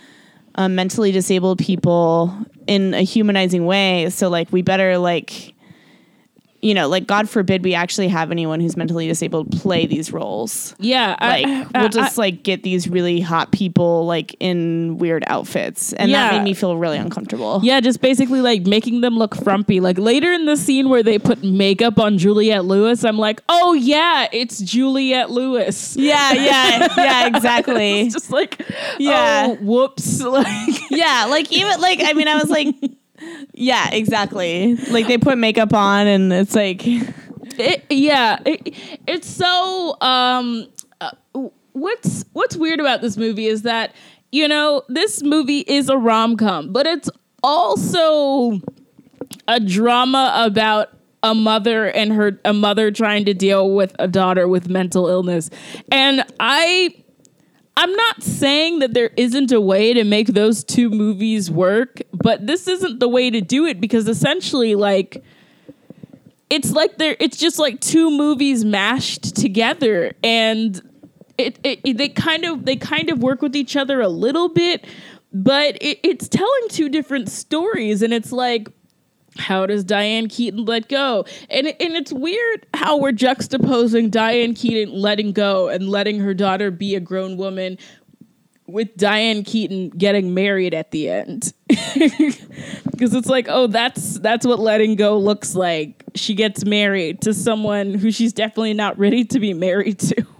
[0.55, 2.35] uh, mentally disabled people
[2.67, 4.09] in a humanizing way.
[4.09, 5.53] So, like, we better, like,
[6.61, 10.75] you know, like, God forbid we actually have anyone who's mentally disabled play these roles.
[10.79, 15.23] yeah, Like, I, we'll I- just like get these really hot people like in weird
[15.27, 17.59] outfits, and that made me feel really uncomfortable.
[17.63, 19.79] Yeah, just basically like making them look frumpy.
[19.79, 23.73] Like later in the scene where they put makeup on Juliette Lewis, I'm like, oh
[23.73, 25.95] yeah, it's Juliette Lewis.
[25.97, 28.01] yeah, yeah, yeah, exactly.
[28.01, 28.61] It's just like,
[28.97, 29.47] Yeah.
[29.49, 30.21] oh, whoops.
[30.29, 32.67] Like, yeah, like even like I mean, I was like,
[33.53, 34.75] yeah, exactly.
[34.75, 38.75] Like they put makeup on, and it's like, it, yeah, it,
[39.07, 39.97] it's so.
[40.01, 40.67] Um,
[41.01, 41.11] uh,
[41.73, 43.93] what's what's weird about this movie is that
[44.31, 47.09] you know this movie is a rom com, but it's
[47.43, 48.59] also
[49.47, 50.89] a drama about
[51.23, 55.49] a mother and her a mother trying to deal with a daughter with mental illness,
[55.91, 57.03] and I.
[57.79, 62.45] I'm not saying that there isn't a way to make those two movies work, but
[62.45, 65.23] this isn't the way to do it because essentially, like,
[66.49, 70.81] it's like they're it's just like two movies mashed together and
[71.37, 74.49] it, it, it- they kind of they kind of work with each other a little
[74.49, 74.83] bit
[75.31, 78.67] but it, it's telling two different stories and it's like
[79.39, 81.25] how does Diane Keaton let go?
[81.49, 86.71] And and it's weird how we're juxtaposing Diane Keaton letting go and letting her daughter
[86.71, 87.77] be a grown woman
[88.67, 91.53] with Diane Keaton getting married at the end.
[92.99, 96.03] Because it's like, oh, that's that's what letting go looks like.
[96.15, 100.25] She gets married to someone who she's definitely not ready to be married to.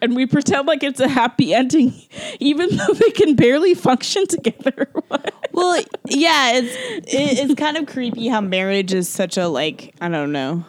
[0.00, 1.94] And we pretend like it's a happy ending,
[2.40, 4.90] even though they can barely function together.
[5.52, 6.74] well, yeah, it's
[7.12, 10.64] it, it's kind of creepy how marriage is such a like I don't know.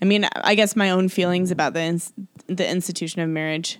[0.00, 2.12] I mean, I guess my own feelings about the ins-
[2.46, 3.78] the institution of marriage.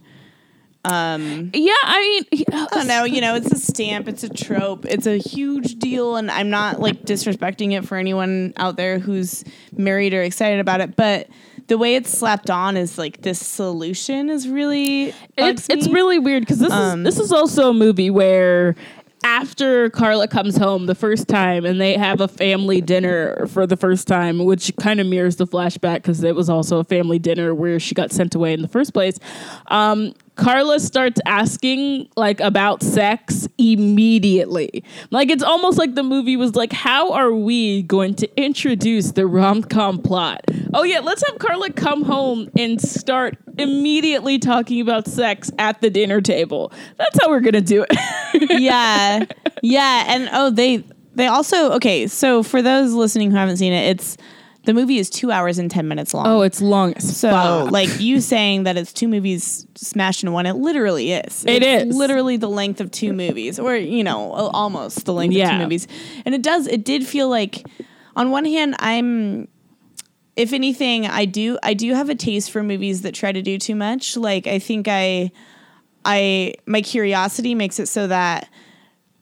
[0.84, 3.04] Um, yeah, I mean, I don't know.
[3.04, 6.80] You know, it's a stamp, it's a trope, it's a huge deal, and I'm not
[6.80, 9.44] like disrespecting it for anyone out there who's
[9.76, 11.28] married or excited about it, but
[11.68, 15.74] the way it's slapped on is like this solution is really it's me.
[15.74, 18.74] it's really weird because this Um, is this is also a movie where
[19.24, 23.76] after Carla comes home the first time and they have a family dinner for the
[23.76, 27.54] first time, which kind of mirrors the flashback because it was also a family dinner
[27.54, 29.18] where she got sent away in the first place.
[29.66, 34.85] Um, Carla starts asking like about sex immediately.
[35.11, 39.27] Like it's almost like the movie was like, how are we going to introduce the
[39.27, 40.40] rom com plot?
[40.72, 45.90] Oh yeah, let's have Carla come home and start immediately talking about sex at the
[45.90, 46.72] dinner table.
[46.96, 48.51] That's how we're gonna do it.
[48.61, 49.24] yeah,
[49.61, 50.85] yeah, and oh, they
[51.16, 52.07] they also okay.
[52.07, 54.16] So for those listening who haven't seen it, it's
[54.68, 56.26] the movie is two hours and ten minutes long.
[56.26, 57.70] oh, it's long as So, fuck.
[57.72, 61.42] like you saying that it's two movies smashed in one, it literally is.
[61.46, 61.96] It it's is.
[61.96, 65.88] literally the length of two movies, or you know, almost the length of two movies.
[66.26, 66.66] And it does.
[66.66, 67.66] It did feel like,
[68.14, 69.48] on one hand, I'm.
[70.37, 71.59] If anything, I do.
[71.62, 74.18] I do have a taste for movies that try to do too much.
[74.18, 75.33] Like I think I,
[76.04, 78.48] I my curiosity makes it so that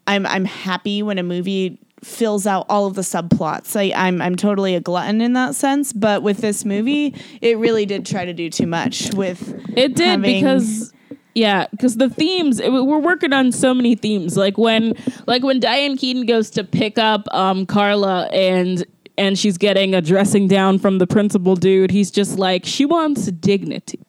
[0.09, 3.77] I'm I'm happy when a movie fills out all of the subplots.
[3.77, 5.93] I, I'm I'm totally a glutton in that sense.
[5.93, 10.23] But with this movie, it really did try to do too much with It did
[10.23, 10.93] because
[11.35, 14.37] yeah, because the themes it- we're working on so many themes.
[14.37, 14.95] Like when
[15.27, 18.85] like when Diane Keaton goes to pick up um, Carla and
[19.19, 21.91] and she's getting a dressing down from the principal dude.
[21.91, 24.01] He's just like she wants dignity.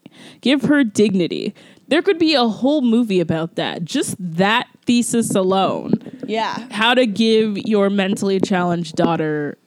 [0.42, 1.54] Give her dignity.
[1.88, 3.86] There could be a whole movie about that.
[3.86, 5.94] Just that thesis alone.
[6.28, 6.68] yeah.
[6.72, 9.58] How to give your mentally challenged daughter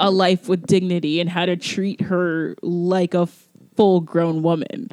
[0.00, 3.26] a life with dignity and how to treat her like a
[3.76, 4.88] full grown woman.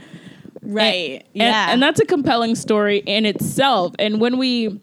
[0.62, 1.22] Right.
[1.22, 1.72] And- yeah.
[1.72, 3.94] And, that's a compelling story in itself.
[3.98, 4.80] And when we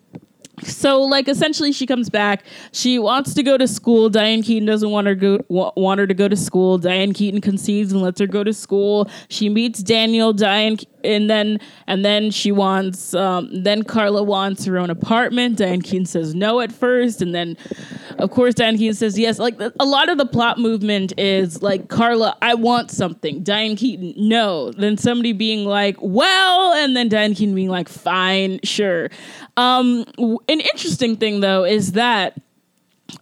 [0.63, 2.45] so like essentially she comes back.
[2.73, 4.09] She wants to go to school.
[4.09, 6.79] Diane keaton doesn't want her go want her to go to school.
[6.79, 9.11] Diane keaton concedes and lets her go to school.
[9.29, 10.33] She meets daniel.
[10.33, 15.59] Diane and then and then she wants um, then carla wants her own apartment.
[15.59, 17.57] Diane keaton says no at first and then
[18.19, 19.39] of course diane keaton says yes.
[19.39, 23.43] Like a lot of the plot movement is like carla i want something.
[23.43, 24.73] Diane keaton no.
[24.73, 29.11] Then somebody being like well and then diane keaton being like fine sure
[29.57, 32.39] um, an interesting thing though is that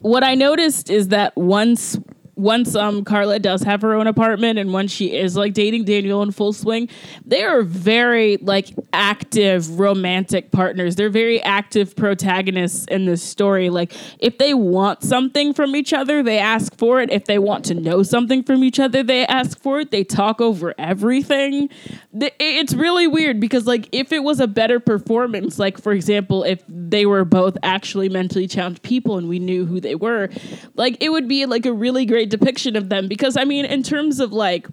[0.00, 1.98] what I noticed is that once
[2.36, 6.22] once um Carla does have her own apartment and once she is like dating Daniel
[6.22, 6.88] in full swing,
[7.24, 10.96] they are very like active romantic partners.
[10.96, 13.70] They're very active protagonists in this story.
[13.70, 17.10] Like if they want something from each other, they ask for it.
[17.10, 19.90] If they want to know something from each other, they ask for it.
[19.90, 21.68] They talk over everything.
[22.12, 26.62] It's really weird because like if it was a better performance, like for example, if
[26.68, 30.30] they were both actually mentally challenged people and we knew who they were,
[30.74, 33.82] like it would be like a really great depiction of them because I mean in
[33.82, 34.66] terms of like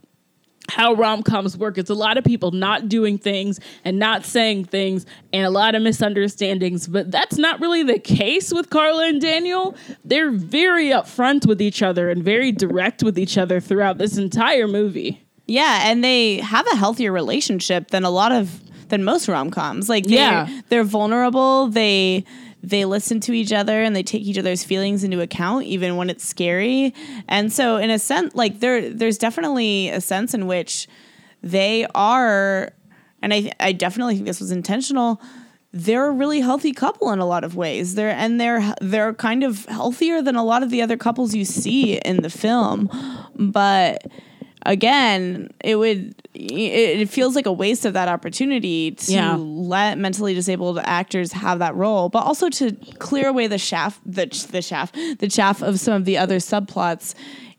[0.70, 5.06] how rom-coms work it's a lot of people not doing things and not saying things
[5.34, 9.76] and a lot of misunderstandings but that's not really the case with carla and daniel
[10.06, 14.68] they're very upfront with each other and very direct with each other throughout this entire
[14.68, 19.50] movie Yeah, and they have a healthier relationship than a lot of than most rom
[19.52, 19.90] coms.
[19.90, 20.48] Like Yeah.
[20.70, 21.68] they're vulnerable.
[21.68, 22.24] They
[22.64, 26.10] they listen to each other and they take each other's feelings into account, even when
[26.10, 26.94] it's scary.
[27.28, 30.88] And so, in a sense, like there there's definitely a sense in which
[31.42, 32.72] they are,
[33.22, 35.22] and I I definitely think this was intentional.
[35.74, 37.96] They're a really healthy couple in a lot of ways.
[37.96, 41.46] They're and they're they're kind of healthier than a lot of the other couples you
[41.46, 42.90] see in the film,
[43.36, 44.06] but
[44.66, 49.36] again, it would it, feels like a waste of that opportunity to Yeah.
[49.38, 54.26] let mentally disabled actors have that role, but also to clear away the shaft the
[54.52, 57.14] the shaft the chaff of some of the other subplots.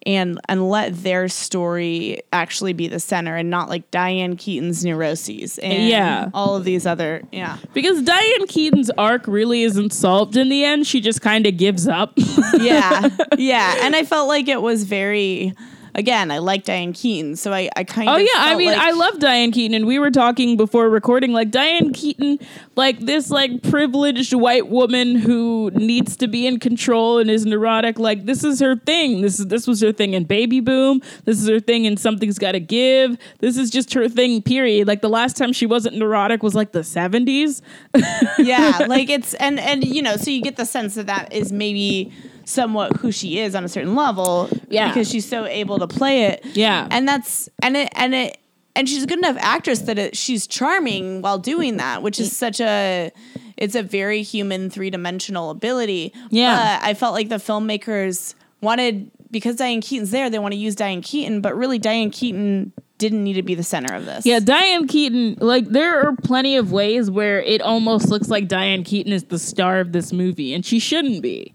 [0.05, 5.59] And, and let their story actually be the center and not like Diane Keaton's neuroses
[5.59, 6.28] and Yeah.
[6.34, 10.88] all of these other yeah because diane keaton's arc really isn't solved in the end
[10.88, 12.14] she just kind of gives up
[12.59, 15.55] yeah yeah and I felt like it was very
[15.95, 18.20] again, I like Diane Keaton, so I, I kind Oh of.
[18.20, 21.32] Oh yeah, I mean, like- I love Diane Keaton, and we were talking before recording.
[21.32, 22.38] Like Diane Keaton,
[22.76, 27.99] like this like privileged white woman who needs to be in control and is neurotic.
[27.99, 29.22] Like this is her thing.
[29.22, 31.03] This is this was her thing in Baby Boom.
[31.24, 33.16] This is her thing in Something's Got to Give.
[33.40, 34.43] This is just her thing.
[34.43, 34.86] Period.
[34.88, 37.62] Like the last time she wasn't neurotic was like the seventies.
[38.38, 41.53] yeah, like it's and and you know, so you get the sense that that is
[41.53, 42.12] maybe
[42.45, 44.49] somewhat who she is on a certain level.
[44.68, 44.88] Yeah.
[44.88, 46.45] because she's so able to play it.
[46.55, 46.88] Yeah.
[46.90, 48.38] and that's and it and it
[48.74, 52.34] and she's a good enough actress that it, she's charming while doing that, which is
[52.36, 53.11] such a
[53.57, 56.12] it's a very human three dimensional ability.
[56.30, 56.78] Yeah.
[56.80, 60.74] but I felt like the filmmakers wanted because Diane Keaton's there, they want to use
[60.74, 64.24] Diane Keaton, but really Diane Keaton didn't need to be the center of this.
[64.24, 68.84] Yeah, Diane Keaton, like there are plenty of ways where it almost looks like Diane
[68.84, 71.53] Keaton is the star of this movie, and she shouldn't be.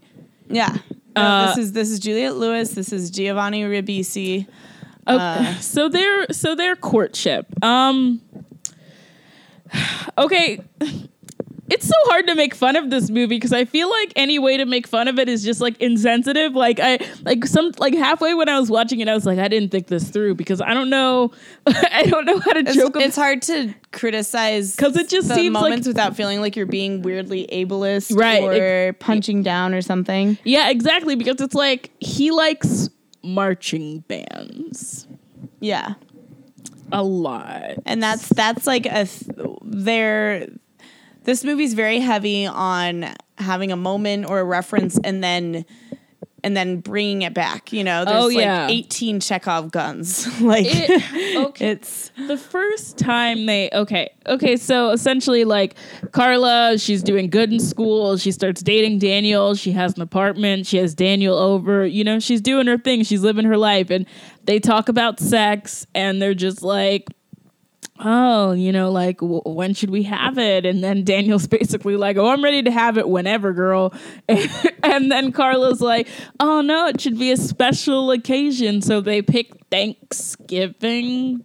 [0.48, 0.76] Yeah.
[1.16, 2.70] No, Uh, this is this is Juliette Lewis.
[2.70, 4.46] This is Giovanni Ribisi.
[5.06, 7.46] Okay, so their so their courtship.
[7.64, 8.20] Um
[10.18, 10.60] Okay.
[11.70, 14.56] It's so hard to make fun of this movie because I feel like any way
[14.56, 16.54] to make fun of it is just like insensitive.
[16.54, 19.48] Like I like some like halfway when I was watching it, I was like, I
[19.48, 21.30] didn't think this through because I don't know
[21.66, 22.96] I don't know how to It's, joke.
[22.96, 27.02] it's hard to criticize because it just the seems like- without feeling like you're being
[27.02, 30.38] weirdly ableist Right, or punching down or something.
[30.44, 32.88] yeah, exactly because it's like he likes
[33.22, 35.06] marching bands
[35.60, 35.94] Yeah.
[36.92, 37.74] a lot.
[37.84, 40.48] and that's that's like a th- there
[41.28, 43.04] this movie's very heavy on
[43.36, 45.66] having a moment or a reference and then
[46.42, 48.04] and then bringing it back you know?
[48.06, 50.26] There's Oh, like 18 chekhov guns.
[50.40, 51.70] Like It- okay.
[51.72, 55.74] it's the first time they okay okay so essentially like
[56.12, 58.16] carla she's doing good in school.
[58.16, 59.54] She starts dating daniel.
[59.54, 60.66] She has an apartment.
[60.66, 61.84] She has daniel over.
[61.86, 63.02] You know she's doing her thing.
[63.04, 63.90] She's living her life.
[63.90, 64.06] And
[64.44, 67.04] they talk about sex and they're just like
[68.00, 70.64] oh you know like w- when should we have it?
[70.66, 73.92] And then daniel's basically like oh i'm ready to have it whenever girl.
[74.82, 76.08] And then carla's like
[76.40, 78.80] oh no it should be a special occasion.
[78.82, 81.44] So they pick thanksgiving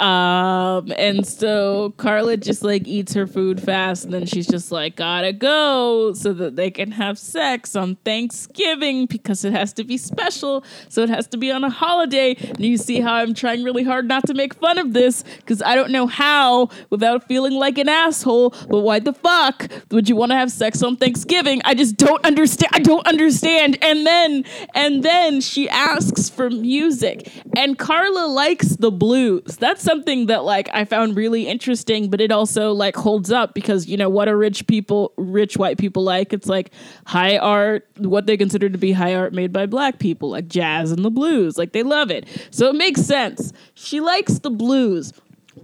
[0.00, 4.96] um, and so Carla just like eats her food fast, and then she's just like,
[4.96, 9.96] gotta go so that they can have sex on Thanksgiving because it has to be
[9.96, 10.64] special.
[10.88, 12.34] So it has to be on a holiday.
[12.34, 15.62] And you see how I'm trying really hard not to make fun of this because
[15.62, 18.50] I don't know how without feeling like an asshole.
[18.68, 21.60] But why the fuck would you want to have sex on Thanksgiving?
[21.64, 22.70] I just don't understand.
[22.74, 23.78] I don't understand.
[23.82, 29.56] And then, and then she asks for music, and Carla likes the blues.
[29.56, 33.86] That's something that like I found really interesting, but it also like holds up because
[33.86, 36.32] you know what are rich people, rich white people like?
[36.32, 36.70] It's like
[37.06, 40.90] high art, what they consider to be high art made by black people, like jazz
[40.90, 41.58] and the blues.
[41.58, 43.52] Like they love it, so it makes sense.
[43.74, 45.12] She likes the blues.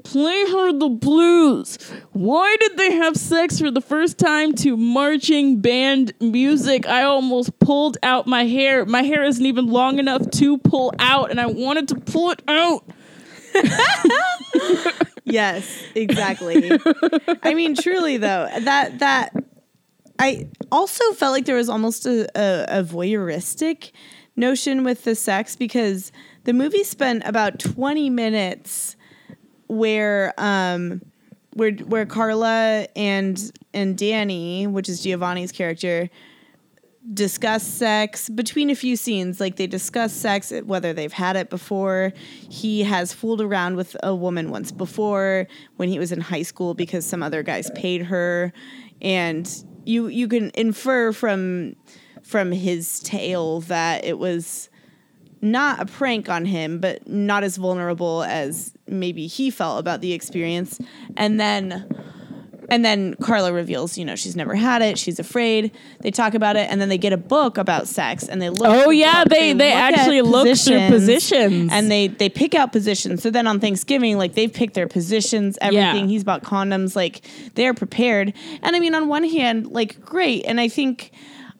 [0.04, 1.78] Play her the blues.
[2.12, 6.86] Why did they have sex for the first time to marching band music?
[6.86, 8.84] I almost pulled out my hair.
[8.84, 12.42] My hair isn't even long enough to pull out, and I wanted to pull it
[12.46, 12.84] out.
[15.24, 16.70] Yes, exactly.
[17.42, 19.34] I mean, truly though, that that
[20.18, 23.92] I also felt like there was almost a, a, a voyeuristic
[24.36, 26.12] notion with the sex because
[26.44, 28.96] the movie spent about twenty minutes
[29.66, 31.02] where um
[31.52, 36.08] where where Carla and and Danny, which is Giovanni's character,
[37.12, 39.40] discuss sex between a few scenes.
[39.40, 42.12] Like they discuss sex, whether they've had it before.
[42.50, 45.46] He has fooled around with a woman once before
[45.76, 48.52] when he was in high school because some other guys paid her,
[49.00, 51.76] and you you can infer from
[52.22, 54.68] from his tale that it was
[55.40, 60.12] not a prank on him, but not as vulnerable as maybe he felt about the
[60.12, 60.80] experience.
[61.16, 61.88] And then
[62.68, 65.72] and then Carla reveals, you know, she's never had it, she's afraid.
[66.00, 68.66] They talk about it and then they get a book about sex and they look
[68.68, 71.70] Oh, yeah, they- they at actually look through positions.
[71.72, 73.22] And they they pick out positions.
[73.22, 76.04] So then on Thanksgiving, like they've picked their positions, everything.
[76.04, 76.06] Yeah.
[76.06, 77.22] He's bought condoms, like
[77.54, 78.32] they're prepared.
[78.62, 80.44] And I mean, on one hand, like great.
[80.46, 81.10] And I think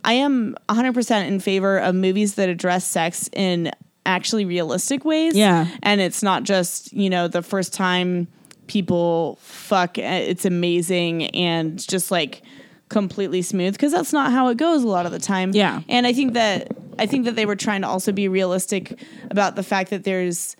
[0.04, 3.70] I am 100% in favor of movies that address sex in
[4.06, 5.34] actually realistic ways.
[5.34, 5.66] Yeah.
[5.82, 8.28] And it's not just, you know, the first time
[8.68, 12.42] people fuck, uh, it's amazing and just like
[12.88, 15.50] completely smooth because that's not how it goes a lot of the time.
[15.52, 15.82] Yeah.
[15.88, 19.00] And I think that I think that they were trying to also be realistic
[19.30, 20.56] about the fact that there's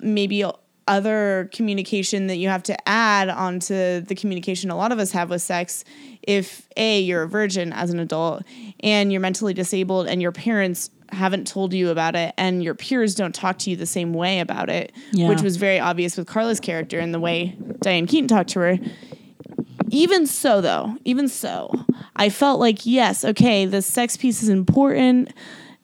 [0.00, 0.44] maybe
[0.86, 5.30] other communication that you have to add onto the communication a lot of us have
[5.30, 5.82] with sex
[6.22, 8.42] if a you're a virgin as an adult
[8.80, 13.14] and you're mentally disabled and your parents haven't told you about it and your peers
[13.14, 15.28] don't talk to you the same way about it, Yeah.
[15.28, 18.78] which was very obvious with Carla's character and the way Diane Keaton talked to her.
[19.90, 21.70] Even so, though, even so,
[22.16, 25.32] I felt like, yes, okay, the sex piece is important.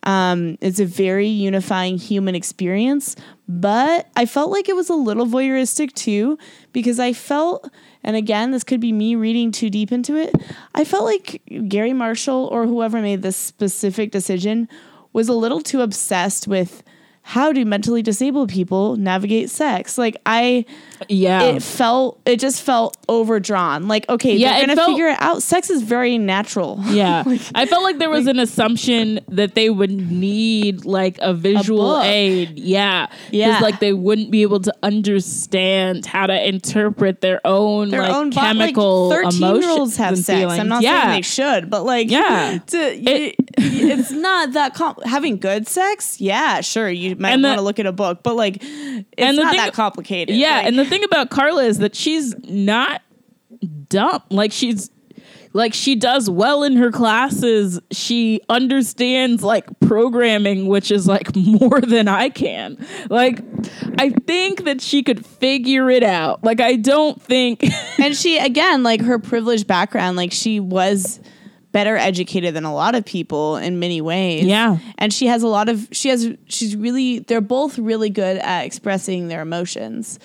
[0.02, 3.14] Um, it's a very unifying human experience,
[3.46, 6.38] but I felt like it was a little voyeuristic too,
[6.72, 7.70] because I felt,
[8.02, 10.34] and again, this could be me reading too deep into it.
[10.74, 14.68] I felt like Garry Marshall or whoever made this specific decision
[15.12, 16.82] was a little too obsessed with
[17.22, 19.98] how do mentally disabled people navigate sex.
[19.98, 20.64] Like I,
[21.08, 21.42] Yeah.
[21.42, 23.88] it felt, it just felt overdrawn.
[23.88, 25.42] Like okay, Yeah, they're gonna felt- figure it out.
[25.42, 26.78] Sex is very natural.
[26.90, 27.22] Yeah.
[27.54, 32.04] I felt like there was an assumption that they would need like a visual book.
[32.04, 32.58] aid.
[32.58, 33.06] Yeah.
[33.30, 33.46] Yeah.
[33.48, 38.12] Because like they wouldn't be able to understand how to interpret their own their like
[38.12, 40.38] own bo- chemical like 13 emotions year olds have sex.
[40.38, 40.58] feelings.
[40.60, 41.02] I'm not yeah.
[41.02, 42.58] saying they should, but like, Yeah.
[42.66, 46.20] to, it, it's not that having good sex.
[46.20, 49.56] Yeah, sure, you might want to look at a book, but like, it's not thing-
[49.60, 50.36] that complicated.
[50.36, 53.02] Yeah, Like, and the thing about Carla is that she's not
[53.88, 54.22] dumb.
[54.30, 54.90] Like she's
[55.52, 57.80] like she does well in her classes.
[57.90, 62.84] She understands like programming, which is like more than I can.
[63.08, 63.40] Like
[63.98, 66.44] I think that she could figure it out.
[66.44, 67.64] Like I don't think
[67.98, 71.20] and she again, like her privileged background, like she was
[71.72, 74.44] better educated than a lot of people in many ways.
[74.44, 74.78] Yeah.
[74.98, 78.64] and she has a lot of she has she's really they're both really good at
[78.64, 80.18] expressing their emotions.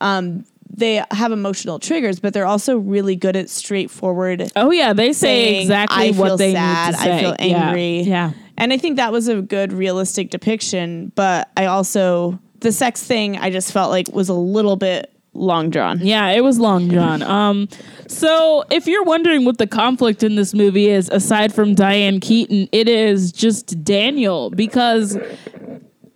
[0.00, 5.12] Um, they have emotional triggers, but they're also really good at straightforward Oh yeah, they
[5.12, 7.16] say saying, exactly what they sad, need to say.
[7.16, 8.00] I feel Yeah, angry.
[8.02, 8.32] Yeah.
[8.56, 13.38] And I think that was a good realistic depiction, but I also the sex thing
[13.38, 16.00] I just felt like was a little bit long drawn.
[16.00, 17.22] Yeah, it was long drawn.
[17.22, 17.68] Um,
[18.08, 22.68] so if you're wondering what the conflict in this movie is, aside from Diane Keaton,
[22.72, 25.16] it is just Daniel because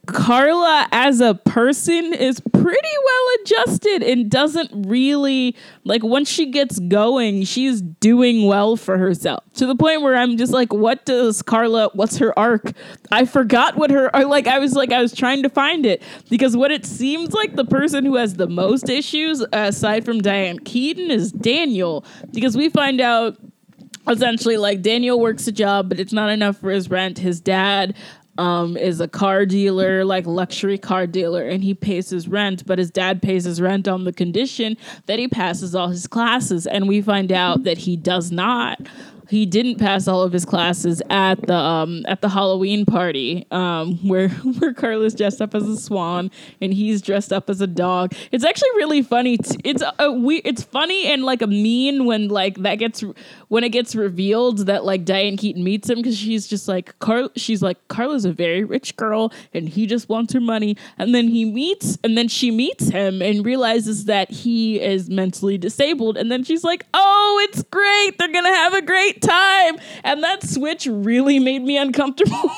[0.06, 6.80] Carla as a person is pretty well adjusted and doesn't really like once she gets
[6.80, 11.40] going, she's doing well for herself to the point where I'm just like, what does
[11.40, 11.90] Carla?
[11.94, 12.72] What's her arc?
[13.12, 14.48] I forgot what her like.
[14.48, 17.64] I was like, I was trying to find it because what it seems like the
[17.64, 23.00] person who has the most issues aside from Diane Keaton is Daniel because we find
[23.00, 23.38] out
[24.08, 27.18] essentially like Daniel works a job, but it's not enough for his rent.
[27.18, 27.94] His dad
[28.38, 32.78] um, is a car dealer, like luxury car dealer, and he pays his rent, but
[32.78, 34.76] his dad pays his rent on the condition
[35.06, 36.66] that he passes all his classes.
[36.66, 38.80] And we find out that he does not.
[39.32, 43.96] He didn't pass all of his classes at the um, at the Halloween party, um,
[44.06, 44.28] where
[44.58, 46.30] where Carla's dressed up as a swan
[46.60, 48.12] and he's dressed up as a dog.
[48.30, 49.38] It's actually really funny.
[49.38, 50.38] T- it's a, a we.
[50.38, 53.02] It's funny and like a mean when like that gets
[53.52, 57.28] when it gets revealed that like Diane Keaton meets him because she's just like Carl.
[57.36, 60.74] She's like Carla's a very rich girl and he just wants her money.
[60.96, 65.58] And then he meets and then she meets him and realizes that he is mentally
[65.58, 66.16] disabled.
[66.16, 68.16] And then she's like, "Oh, it's great.
[68.16, 72.32] They're gonna have a great time." And that switch really made me uncomfortable.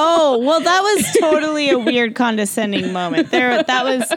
[0.00, 3.30] Oh, well that was totally a weird condescending moment.
[3.30, 4.12] There that was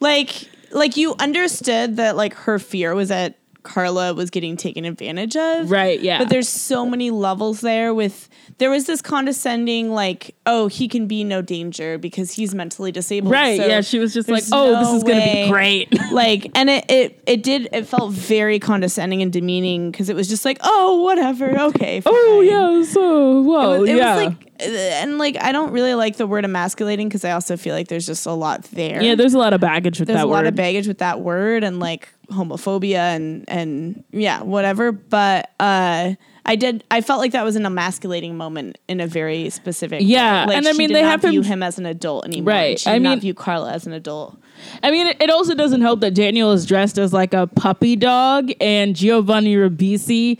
[0.00, 5.36] like like you understood that like her fear was that Carla was getting taken advantage
[5.36, 5.70] of.
[5.70, 6.00] right?
[6.00, 6.18] Yeah.
[6.18, 11.06] But there's so many levels there with there was this condescending like, oh, he can
[11.06, 13.32] be no danger because he's mentally disabled.
[13.32, 13.58] right.
[13.58, 13.80] so yeah.
[13.80, 17.22] She was just like, "Oh, this no is gonna be great." like and it, it
[17.26, 21.58] it did it felt very condescending and demeaning because it was just like oh whatever
[21.60, 22.84] okay oh yeah.
[22.84, 23.84] So whoa.
[23.84, 24.14] it yeah.
[24.14, 27.56] was like uh, and like I don't really like the word emasculating because I also
[27.56, 29.02] feel like there's just a lot there.
[29.02, 29.14] yeah.
[29.14, 30.34] There's a lot of baggage with there's that word.
[30.34, 34.92] There's a lot of baggage with that word and like homophobia and and yeah whatever.
[34.92, 36.14] But uh,
[36.46, 40.44] I did I felt like that was an emasculating moment in a very specific Yeah.
[40.46, 42.52] Like, and I mean, they have him- view him as an adult anymore.
[42.54, 44.36] Right, She I mean- not view Carla as an adult.
[44.82, 48.50] I mean, it also doesn't help that Daniel is dressed as like a puppy dog,
[48.60, 50.38] and Giovanni Ribisi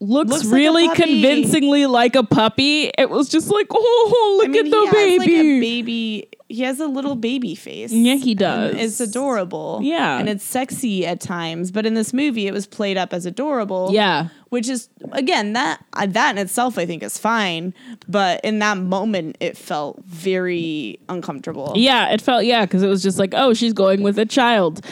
[0.00, 1.02] looks, Looks really puppy.
[1.22, 2.90] convincingly like a puppy.
[2.98, 5.18] It was just like, oh, look I mean, at the he baby.
[5.18, 6.28] like a baby.
[6.52, 7.90] He has a little baby face.
[7.92, 8.74] Yeah, he does.
[8.76, 9.80] It's adorable.
[9.82, 10.18] Yeah.
[10.18, 11.70] and it's sexy at times.
[11.70, 13.88] But in this movie, it was played up as adorable.
[13.92, 17.72] yeah, which is again that uh, that in itself I think is fine.
[18.06, 21.72] But in that moment, it felt very uncomfortable.
[21.74, 24.84] yeah, it felt yeah, because it was just like, oh, she's going with a child.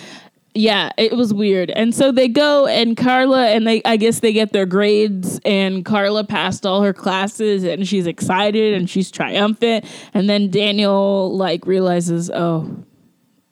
[0.54, 1.70] Yeah, it was weird.
[1.70, 5.84] And so they go and Carla and they I guess they get their grades and
[5.84, 11.66] Carla passed all her classes and she's excited and she's triumphant and then Daniel like
[11.66, 12.84] realizes, "Oh,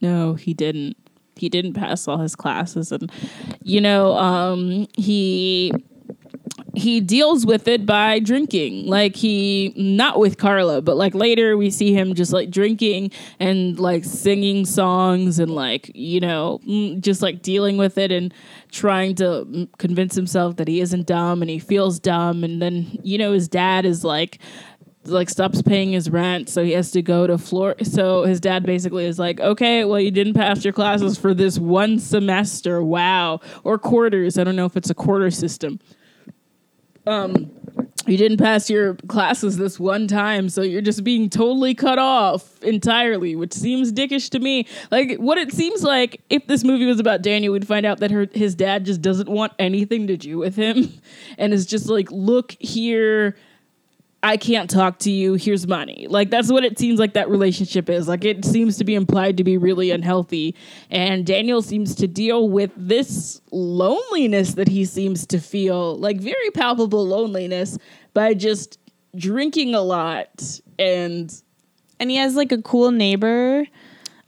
[0.01, 0.97] no, he didn't.
[1.37, 3.13] He didn't pass all his classes and
[3.63, 5.73] you know, um he
[6.79, 8.87] he deals with it by drinking.
[8.87, 13.79] Like he not with Carla, but like later we see him just like drinking and
[13.79, 18.33] like singing songs and like, you know, mm, just like dealing with it and
[18.71, 22.45] trying to mm, convince himself that he isn't dumb and he feels dumb.
[22.45, 24.39] And then, you know, his dad is like
[25.05, 28.67] like stops paying his rent so he has to go to Florida so his dad
[28.67, 32.83] basically is like okay well you didn't pass your classes for this one semester.
[32.83, 33.41] Wow.
[33.65, 34.37] Or quarters.
[34.37, 35.79] I don't know if it's a quarter system
[37.09, 37.51] um
[38.07, 42.63] you didn't pass your classes this one time so you're just being totally cut off
[42.63, 44.67] entirely which seems dickish to me.
[44.91, 48.11] Like what it seems like if this movie was about daniel we'd find out that
[48.11, 50.93] her his dad just doesn't want anything to do with him
[51.39, 53.37] and is just like look here
[54.23, 55.35] I can't talk to you.
[55.35, 56.07] Here's money.
[56.11, 58.09] Like that's what it seems like that relationship is.
[58.09, 60.57] Like it seems to be implied to be really unhealthy.
[60.91, 66.51] And Daniel seems to deal with this loneliness that he seems to feel, like very
[66.53, 67.79] palpable loneliness,
[68.13, 68.79] by just
[69.17, 71.33] drinking a lot and
[72.01, 73.65] And he has like a cool neighbor.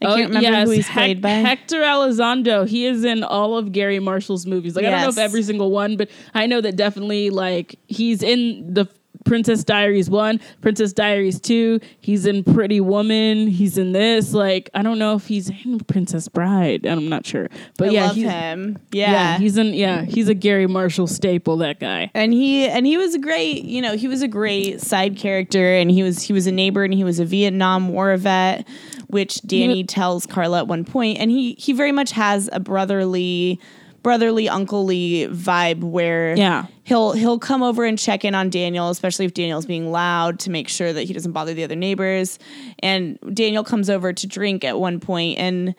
[0.03, 1.29] I Oh, can't remember yes, who he's Hec- played by.
[1.29, 2.67] Hector Elizondo.
[2.67, 4.75] He is in all of Garry Marshall's movies.
[4.75, 8.23] Like I don't know if every single one, but I know that definitely like he's
[8.23, 8.87] in the
[9.25, 11.79] Princess Diaries one, Princess Diaries two.
[11.99, 13.47] He's in Pretty Woman.
[13.47, 14.33] He's in this.
[14.33, 16.85] Like I don't know if he's in Princess Bride.
[16.85, 17.47] I'm not sure,
[17.77, 18.79] but I yeah, love he's, him.
[18.91, 19.37] yeah, Yeah.
[19.37, 19.67] he's in.
[19.73, 21.57] Yeah, he's a Garry Marshall staple.
[21.57, 22.09] That guy.
[22.13, 25.73] and he and he was a great, you know, he was a great side character
[25.75, 28.67] and he was he was a neighbor and he was a Vietnam War vet,
[29.07, 33.59] which Danny tells Carla at one point and he he very much has a brotherly
[34.03, 36.65] brotherly unclely vibe where Yeah.
[36.83, 40.49] he'll he'll come over and check in on Daniel, especially if Daniel's being loud to
[40.49, 42.39] make sure that he doesn't bother the other neighbors.
[42.79, 45.75] And Daniel comes over to drink at one point and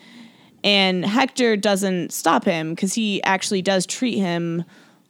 [0.64, 4.64] and Hector doesn't stop him because he actually does treat him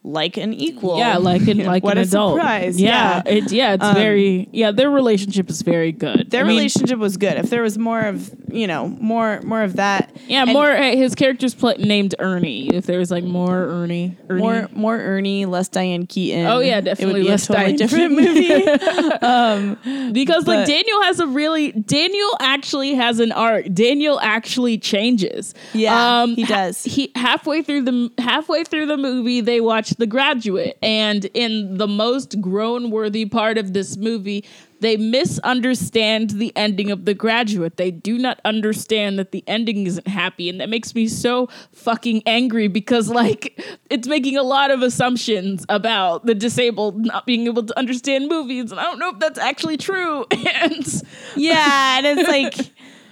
[0.05, 0.97] like an equal.
[0.97, 2.35] Yeah, like an like what an a adult.
[2.37, 2.79] surprise.
[2.81, 3.33] Yeah, Yeah.
[3.33, 4.71] it's yeah, it's very yeah.
[4.71, 6.29] Their relationship is very good.
[6.29, 7.37] Their I mean, relationship was good.
[7.37, 10.69] If there was more of you know more more of that, Yeah, and more.
[10.71, 12.67] uh, His character's pla named Ernie.
[12.67, 14.41] If there was like more Ernie, Ernie.
[14.41, 16.47] more more Ernie, less Diane Keaton.
[16.47, 20.09] Oh yeah, it would definitely be less a totally Diane different movie.
[20.13, 23.65] because like Daniel has a really Daniel actually has an arc.
[23.73, 25.53] Daniel actually changes.
[25.73, 26.83] Um, Yeah, he does.
[26.83, 31.87] he halfway through the halfway through the movie, they watch The Graduate, and in the
[31.87, 34.43] most grown worthy part of this movie.
[34.79, 37.77] They misunderstand the ending of The Graduate.
[37.77, 40.49] They do not understand that the ending isn't happy.
[40.49, 43.57] And that makes me so fucking angry because, like,
[43.89, 48.71] it's making a lot of assumptions about the disabled not being able to understand movies.
[48.71, 50.25] And I don't know if that's actually true.
[50.31, 51.03] and
[51.37, 52.27] Yeah, and it's
[52.59, 52.71] like,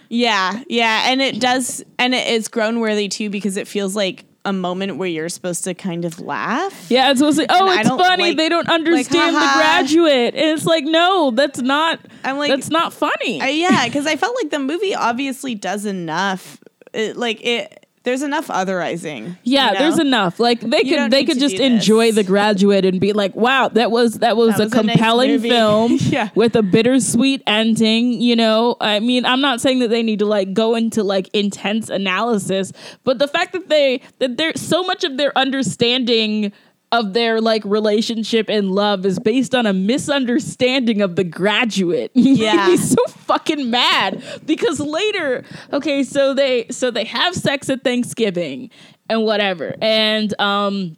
[0.09, 4.25] yeah, yeah, and it does, and it is grown worthy too because it feels like
[4.43, 6.87] a moment where you're supposed to kind of laugh.
[6.89, 8.23] yeah, it's supposed to, oh, And it's funny.
[8.29, 9.39] like- they don't understand The.
[9.39, 10.33] Graduate.
[10.35, 13.39] And it's like, no, that's not, I'm like- that's not funny.
[13.41, 16.57] I, yeah, because I felt like the movie obviously does enough.
[16.93, 19.37] It, like it, there's enough otherizing.
[19.43, 19.79] Yeah, you know?
[19.79, 20.39] there's enough.
[20.39, 23.91] Like they You could they could just enjoy The Graduate and be like, "Wow, that
[23.91, 26.29] was that was, That a was a nice compelling film Yeah.
[26.33, 30.25] with a bittersweet ending." You know, I mean, I'm not saying that they need to
[30.25, 32.73] like go into like intense analysis,
[33.03, 36.51] but the fact that they that there's so much of their understanding
[36.91, 42.11] of their like relationship and love is based on a misunderstanding of the graduate.
[42.21, 42.67] Yeah.
[42.69, 48.69] He's so fucking mad because later, okay, so they so they have sex at Thanksgiving
[49.09, 50.97] and whatever, and um.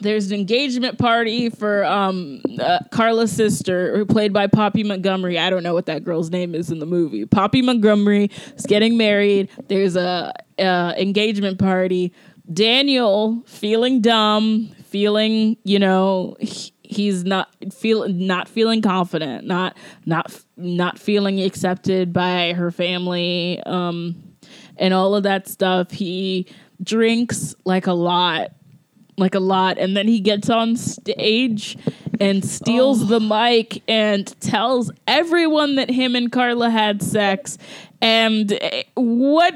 [0.00, 5.40] There's an engagement party for um, uh, Carla's sister, who played by Poppy Montgomery.
[5.40, 7.26] I don't know what that girl's name is in the movie.
[7.26, 9.48] Poppy Montgomery is getting married.
[9.66, 12.12] There's a uh, engagement party.
[12.52, 19.76] Daniel feeling dumb, feeling you know he- he's not feel not feeling confident, not
[20.06, 24.16] not not feeling accepted by her family, um,
[24.76, 25.90] and all of that stuff.
[25.90, 26.46] He
[26.82, 28.52] drinks like a lot
[29.18, 31.76] like a lot and then he gets on stage
[32.20, 37.58] and steals the mic and tells everyone that him and Carla had sex
[38.00, 39.54] and eh, what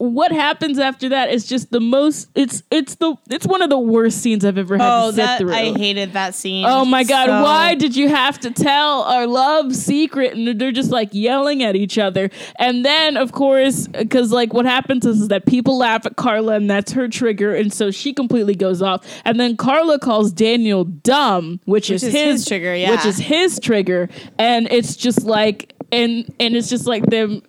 [0.00, 3.78] what happens after that is just the most it's it's the it's one of the
[3.78, 5.52] worst scenes I've ever had Oh, to sit that through.
[5.52, 6.64] I hated that scene.
[6.66, 10.32] Oh my god, so- why did you have to tell our love secret?
[10.32, 12.30] And they're just like yelling at each other.
[12.58, 16.54] And then, of course, because like what happens is, is that people laugh at Carla
[16.54, 17.54] and that's her trigger.
[17.54, 19.04] And so she completely goes off.
[19.26, 22.92] And then Carla calls Daniel dumb, which, is, is his, his trigger, yeah.
[22.92, 24.08] Which is his trigger.
[24.38, 27.42] And it's just like, and, and it's just like them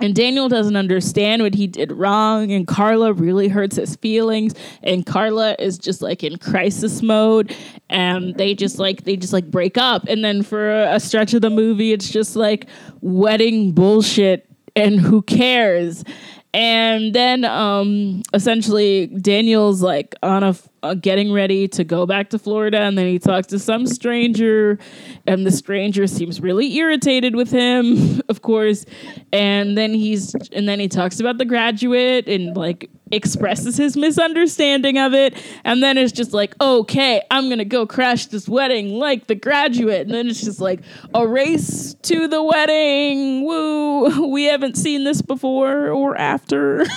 [0.00, 4.54] And Daniel doesn't understand what he did wrong, and Carla really hurts his feelings.
[4.82, 7.54] And Carla is just like in crisis mode,
[7.88, 10.04] and they just like they just like break up.
[10.08, 12.66] And then for a stretch of the movie, it's just like
[13.00, 16.04] wedding bullshit, and who cares?
[16.52, 22.38] And then um, essentially, Daniel's like on a, uh, getting ready to go back to
[22.38, 24.78] Florida, and then he talks to some stranger,
[25.26, 28.84] and the stranger seems really irritated with him, of course.
[29.32, 34.98] And then he's and then he talks about the graduate and like expresses his misunderstanding
[34.98, 39.26] of it, and then it's just like, okay, I'm gonna go crash this wedding like
[39.26, 40.80] the graduate, and then it's just like
[41.14, 43.44] a race to the wedding.
[43.44, 44.30] Woo!
[44.30, 46.86] We haven't seen this before or after.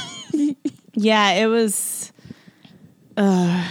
[0.96, 2.13] Yeah, it was.
[3.18, 3.68] Uh,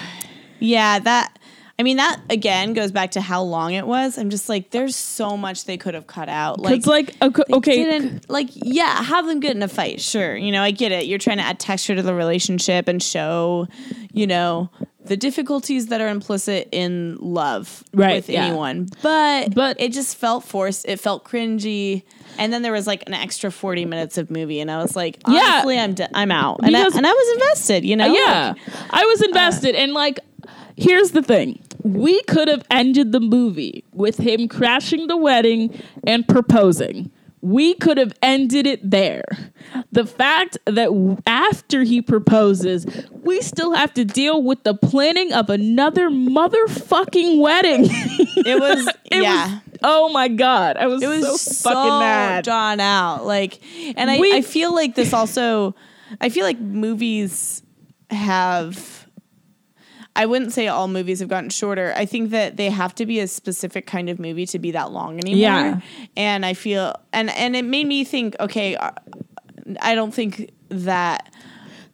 [0.58, 1.38] yeah, that.
[1.78, 4.16] I mean, that again goes back to how long it was.
[4.16, 6.60] I'm just like, there's so much they could have cut out.
[6.60, 10.00] Like, it's like okay, they okay, didn't like, yeah, have them get in a fight.
[10.00, 11.06] Sure, you know, I get it.
[11.06, 13.66] You're trying to add texture to the relationship and show,
[14.12, 14.70] you know,
[15.04, 18.44] the difficulties that are implicit in love Right, with yeah.
[18.46, 18.88] anyone.
[19.02, 20.86] But But- it just felt forced.
[20.86, 22.02] It felt cringy.
[22.38, 25.18] And then there was like an extra 40 minutes of movie, and I was like,
[25.28, 25.40] Yeah.
[25.54, 26.60] honestly, I'm d- I'm out.
[26.62, 28.06] And I, and I was invested, you know.
[28.06, 28.54] yeah,
[28.90, 30.20] I was invested, and like,
[30.76, 36.26] here's the thing: we could have ended the movie with him crashing the wedding and
[36.26, 37.10] proposing.
[37.44, 39.24] We could have ended it there.
[39.90, 45.50] The fact that after he proposes, we still have to deal with the planning of
[45.50, 47.88] another motherfucking wedding.
[48.44, 49.54] It was, It yeah.
[49.54, 52.44] was, oh my god, I was, it was so, so, fucking mad.
[52.44, 53.24] drawn out.
[53.26, 53.60] Like,
[53.96, 55.74] and I, We- I feel like this also,
[56.20, 57.62] I feel like movies
[58.10, 59.01] have.
[60.14, 61.94] I wouldn't say all movies have gotten shorter.
[61.96, 64.92] I think that they have to be a specific kind of movie to be that
[64.92, 65.40] long anymore.
[65.40, 65.80] Yeah.
[66.16, 68.90] And I feel and and it made me think, okay, uh,
[69.80, 71.32] I don't think that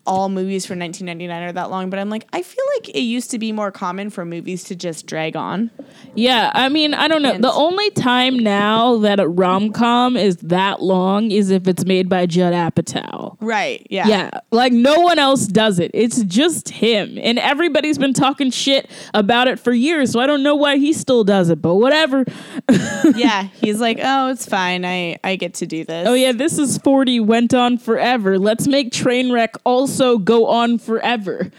[0.09, 3.31] all movies from 1999 are that long, but I'm like, I feel like it used
[3.33, 5.71] to be more common for movies to just drag on.
[6.15, 7.33] Yeah, I mean, I don't know.
[7.33, 11.85] And- the only time now that a rom com is that long is if it's
[11.85, 13.37] made by Judd Apatow.
[13.41, 13.87] Right.
[13.91, 14.09] Yeah.
[14.09, 15.91] Yeah, like no one else does it.
[15.93, 20.13] It's just him, and everybody's been talking shit about it for years.
[20.13, 22.25] So I don't know why he still does it, but whatever.
[23.15, 24.87] yeah, he's like, "Oh, it's fine.
[24.87, 28.39] I I get to do this." Oh yeah, this is forty went on forever.
[28.39, 31.51] Let's make Trainwreck also go on forever.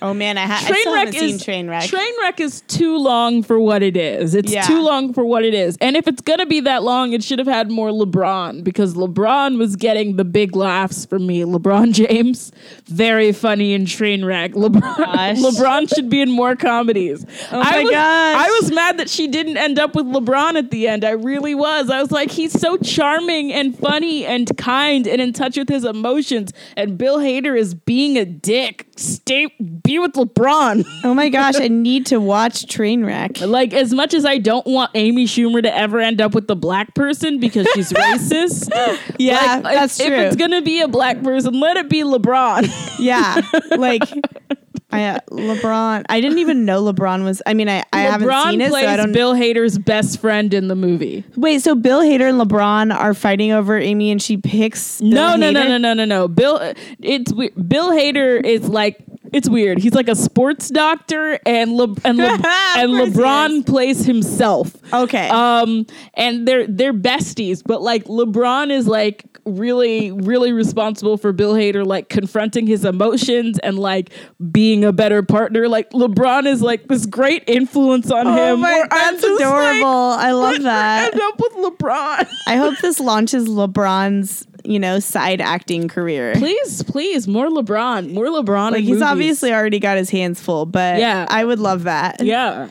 [0.00, 1.88] Oh man, I, ha- I still haven't seen is Trainwreck.
[1.90, 4.34] Trainwreck is too long for what it is.
[4.34, 4.62] It's Yeah.
[4.62, 5.76] too long for what it is.
[5.80, 9.58] And if it's gonna be that long, it should have had more LeBron because LeBron
[9.58, 11.42] was getting the big laughs from me.
[11.42, 12.52] LeBron James,
[12.86, 14.52] very funny in Trainwreck.
[14.56, 15.38] Oh LeBron, Gosh.
[15.38, 17.24] LeBron should be in more comedies.
[17.50, 18.36] Oh my I was, gosh.
[18.48, 21.04] I was mad that she didn't end up with LeBron at the end.
[21.04, 21.90] I really was.
[21.90, 25.84] I was like, he's so charming and funny and kind and in touch with his
[25.84, 26.52] emotions.
[26.76, 28.86] And Bill Hader is being a dick.
[28.96, 29.48] Stay
[29.82, 30.84] be with LeBron.
[31.04, 33.46] oh my gosh, I need to watch Trainwreck.
[33.46, 36.56] Like as much as I don't want Amy Schumer to ever end up with the
[36.56, 38.70] black person because she's racist.
[39.18, 40.16] Yeah, like, that's if, true.
[40.16, 42.98] If it's gonna be a black person, let it be LeBron.
[42.98, 43.40] yeah,
[43.76, 44.02] like
[44.94, 46.04] I, uh, LeBron.
[46.08, 47.42] I didn't even know LeBron was.
[47.46, 49.12] I mean, I, I haven't seen it, plays so I don't.
[49.12, 51.24] Bill Hader's best friend in the movie.
[51.36, 55.00] Wait, so Bill Hader and LeBron are fighting over Amy, and she picks.
[55.00, 56.28] Bill no, no, no, no, no, no, no.
[56.28, 56.58] Bill,
[57.00, 58.98] it's Bill Hader is like
[59.34, 59.78] it's weird.
[59.78, 64.06] He's like a sports doctor, and Le, and Le, and Of course he LeBron plays
[64.06, 64.74] himself.
[64.92, 65.28] Okay.
[65.28, 71.52] Um, and they're they're besties, but like LeBron is like really really responsible for Bill
[71.52, 74.10] Hader like confronting his emotions and like
[74.50, 75.68] being a better partner.
[75.68, 78.60] Like LeBron is like this great influence on oh him.
[78.60, 79.88] my, that's just like, adorable.
[79.88, 81.12] I love that.
[81.12, 82.28] End up with LeBron.
[82.46, 86.32] I hope this launches LeBron's, you know, side acting career.
[86.36, 88.72] please, please, more LeBron, more LeBron.
[88.72, 89.02] Like he's movies.
[89.02, 91.26] obviously already got his hands full, but Yeah.
[91.28, 92.22] I would love that.
[92.22, 92.68] yeah.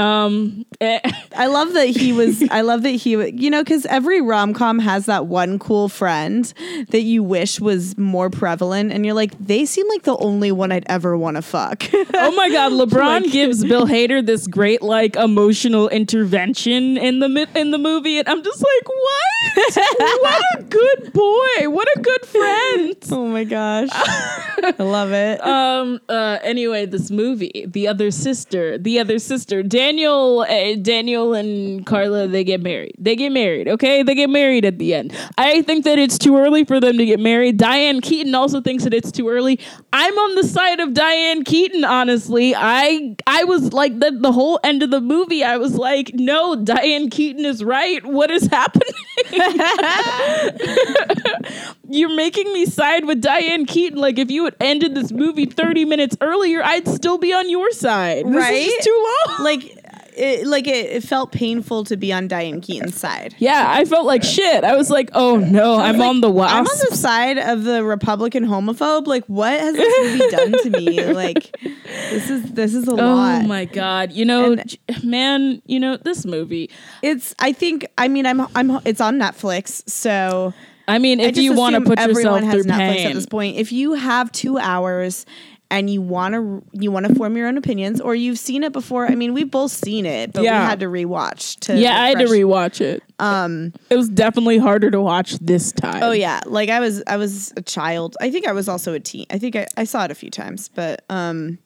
[0.00, 0.98] Um, eh,
[1.36, 2.42] I love that he was.
[2.50, 6.52] I love that he, you know, because every rom com has that one cool friend
[6.88, 10.72] that you wish was more prevalent, and you're like, they seem like the only one
[10.72, 11.84] I'd ever want to fuck.
[11.92, 17.28] oh my God, LeBron Like- gives Bill Hader this great like emotional intervention in the
[17.28, 20.20] mi- in the movie, and I'm just like, what?
[20.20, 21.68] what a good boy!
[21.70, 22.96] What a good friend!
[23.12, 25.40] oh my gosh, I love it.
[25.44, 31.84] um uh anyway this movie the other sister the other sister daniel uh, daniel and
[31.84, 35.62] carla they get married they get married okay they get married at the end i
[35.62, 38.94] think that it's too early for them to get married diane keaton also thinks that
[38.94, 39.58] it's too early
[39.92, 44.60] i'm on the side of diane keaton honestly i i was like the, the whole
[44.62, 48.94] end of the movie i was like no diane keaton is right what is happening
[51.88, 53.98] you're making me side with Diane Keaton.
[53.98, 57.70] Like if you had ended this movie 30 minutes earlier, I'd still be on your
[57.72, 58.26] side.
[58.26, 58.70] This Right?
[58.82, 59.44] too long.
[59.44, 59.76] like
[60.16, 63.34] it, like it, it felt painful to be on Diane Keaton's side.
[63.38, 64.64] yeah, I felt like shit.
[64.64, 66.54] I was like, oh no, I'm Like, on the wasp.
[66.54, 69.06] I'm on the side of the Republican homophobe.
[69.06, 71.04] Like, what has this movie done to me?
[71.12, 73.42] Like, this is this is a Oh lot.
[73.42, 74.12] Oh my god!
[74.12, 76.70] You know, And- man, you know this movie.
[77.02, 77.34] It's.
[77.38, 77.86] I think.
[77.98, 78.40] I mean, I'm.
[78.54, 78.80] I'm.
[78.84, 80.52] It's on Netflix, so
[80.88, 83.14] I mean, if just you want to put everyone yourself has through Netflix pain, at
[83.14, 83.56] this point.
[83.56, 85.24] If you have two hours
[85.70, 88.72] and you want to, you want to form your own opinions, or you've seen it
[88.72, 89.06] before.
[89.06, 90.60] I mean, we've both seen it, but Yeah.
[90.60, 91.60] we had to rewatch.
[91.60, 93.02] To yeah, I had to rewatch it.
[93.18, 96.02] Um, it was definitely harder to watch this time.
[96.02, 97.02] Oh yeah, like I was.
[97.06, 98.16] I was a child.
[98.20, 99.26] I think I was also a teen.
[99.30, 101.58] I think I, I saw it a few times, but um,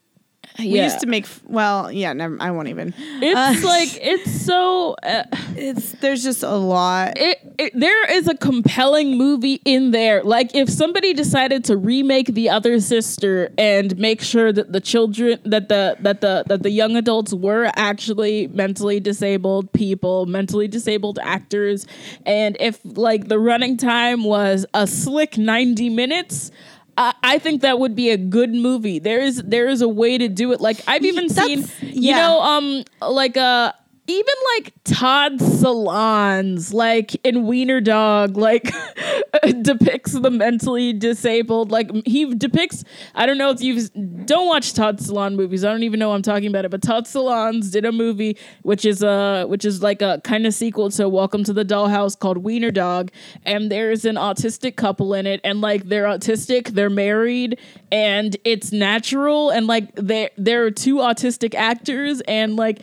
[0.59, 0.85] we yeah.
[0.85, 1.27] used to make.
[1.47, 2.13] Well, yeah.
[2.13, 2.37] Never.
[2.41, 2.95] I won't even.
[2.99, 4.95] It's Uh, like it's so.
[5.03, 5.25] Uh,
[5.57, 7.15] It's there's just a lot.
[7.17, 10.23] it, it, there is a compelling movie in there.
[10.23, 15.41] Like if somebody decided to remake the other sister and make sure that the children
[15.45, 21.19] that the that the that the young adults were actually mentally disabled people, mentally disabled
[21.23, 21.87] actors,
[22.27, 26.51] and if like the running time was a slick 90 minutes,
[26.97, 28.99] I I think that would be a good movie.
[28.99, 30.61] There is there is a way to do it.
[30.61, 32.17] Like I've even seen, that's- you yeah.
[32.17, 33.73] know, um, like uh
[34.07, 38.71] even like Todd Solondz, like in Wiener Dog, like
[39.63, 41.71] depicts the mentally disabled.
[41.71, 42.85] Like he depicts.
[43.15, 43.89] I don't know if you
[44.27, 45.65] don't watch Todd Solondz movies.
[45.65, 46.71] I don't even know I'm talking about it.
[46.71, 50.53] But Todd Solondz did a movie which is a which is like a kind of
[50.53, 53.11] sequel to Welcome to the Dollhouse called Wiener Dog,
[53.45, 57.59] and there's an autistic couple in it, and like they're autistic, they're married,
[57.91, 62.81] and it's natural, and like there are two autistic actors, and like.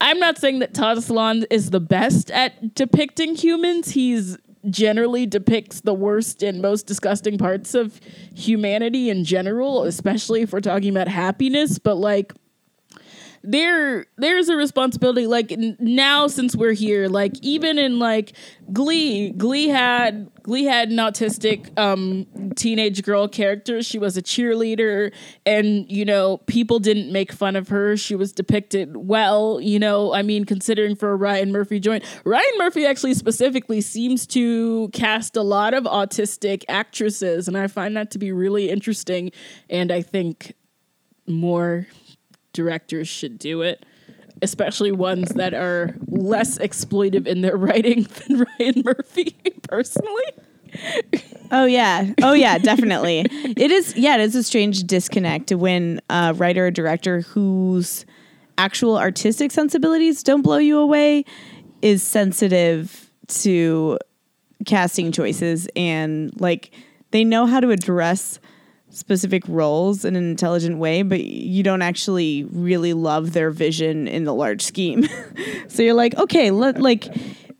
[0.00, 3.90] I'm not saying that Solondz is the best at depicting humans.
[3.90, 8.00] He's generally depicts the worst and most disgusting parts of
[8.34, 11.78] humanity in general, especially if we're talking about happiness.
[11.78, 12.34] But like,
[13.42, 18.34] there there's a responsibility like now since we're here like even in like
[18.72, 23.82] glee glee had glee had an autistic um teenage girl character.
[23.82, 25.12] She was a cheerleader
[25.46, 27.96] and you know people didn't make fun of her.
[27.96, 32.04] She was depicted well you know i mean considering for a ryan murphy joint.
[32.24, 37.96] Ryan murphy actually specifically seems to cast a lot of autistic actresses and i find
[37.96, 39.30] that to be really interesting
[39.68, 40.54] and i think
[41.26, 41.86] more
[42.52, 43.84] directors should do it,
[44.42, 50.32] especially ones that are less exploitive in their writing than Ryan Murphy, personally.
[51.50, 52.12] Oh yeah.
[52.22, 53.26] Oh yeah, definitely.
[53.30, 58.06] it is yeah, it is a strange disconnect when a writer or director whose
[58.56, 61.24] actual artistic sensibilities don't blow you away
[61.82, 63.98] is sensitive to
[64.66, 66.70] casting choices and like
[67.10, 68.38] they know how to address
[68.90, 74.24] specific roles in an intelligent way, but you don't actually really love their vision in
[74.24, 75.08] the large scheme.
[75.68, 77.04] so you're like, okay, let like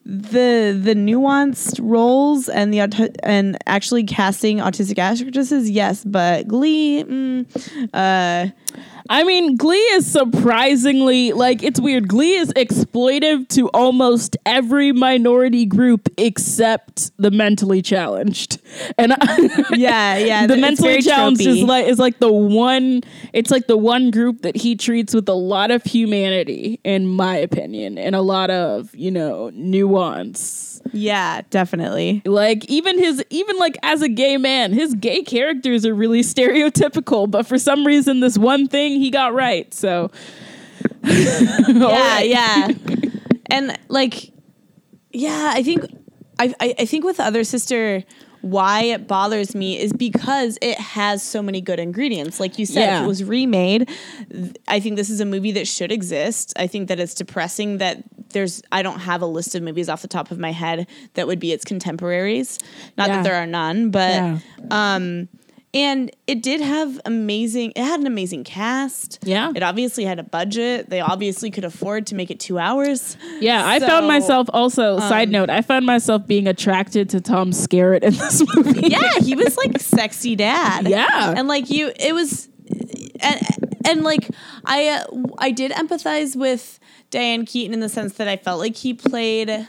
[0.04, 2.80] the the nuanced roles and the
[3.22, 8.50] and actually casting autistic actresses, yes, but Glee, mm, uh,
[9.12, 12.06] I mean, Glee is surprisingly like it's weird.
[12.06, 18.60] Glee is exploitive to almost every minority group except the mentally challenged,
[18.96, 23.00] and I, yeah, yeah, the mentally challenged is like is like the one.
[23.32, 27.34] It's like the one group that he treats with a lot of humanity, in my
[27.34, 30.80] opinion, and a lot of you know nuance.
[30.92, 32.22] yeah, definitely.
[32.24, 37.28] Like even his even like as a gay man, his gay characters are really stereotypical,
[37.28, 39.72] but for some reason this one thing he got right.
[39.74, 40.10] So
[41.04, 42.68] yeah, yeah.
[43.50, 44.32] and like,
[45.12, 45.84] yeah, I think
[46.38, 48.04] I, I I think with other sister,
[48.42, 52.40] why it bothers me is because it has so many good ingredients.
[52.40, 53.04] Like you said, Yeah.
[53.04, 53.88] it was remade.
[54.30, 56.52] th- I think this is a movie that should exist.
[56.56, 58.62] I think that it's depressing that there's.
[58.72, 61.40] I don't have a list of movies off the top of my head that would
[61.40, 62.58] be its contemporaries.
[62.96, 63.16] Not Yeah.
[63.16, 64.38] that there are none, but Yeah.
[64.70, 65.28] um,
[65.72, 67.72] and it did have amazing.
[67.76, 69.18] It had an amazing cast.
[69.22, 69.52] Yeah.
[69.54, 70.90] it obviously had a budget.
[70.90, 73.16] They obviously could afford to make it two hours.
[73.40, 74.98] Yeah, I So, found myself also.
[74.98, 78.88] side note, I found myself being attracted to Tom Skerritt in this movie.
[78.88, 80.88] Yeah, he was like sexy dad.
[80.88, 81.34] Yeah.
[81.36, 82.48] and like you, it was,
[83.20, 83.40] and
[83.84, 84.28] and like
[84.64, 85.04] I uh,
[85.38, 86.78] I did empathize with
[87.10, 89.66] Diane Keaton in the sense that I felt like he played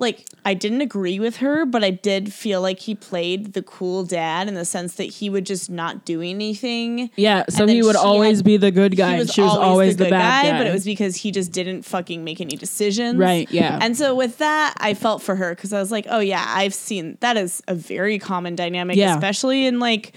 [0.00, 4.04] like I didn't agree with her, but I did feel like he played the cool
[4.04, 7.10] dad in the sense that he would just not do anything.
[7.16, 9.14] Yeah, so he would always had- be the good guy.
[9.16, 11.82] And she was always the, good bad guy, but it was because he just didn't
[11.82, 13.18] fucking make any decisions.
[13.18, 13.78] Right, yeah.
[13.80, 16.74] And so with that, I felt for her because I was like, oh yeah, I've
[16.74, 19.14] seen that is a very common dynamic, Yeah.
[19.14, 20.14] especially in like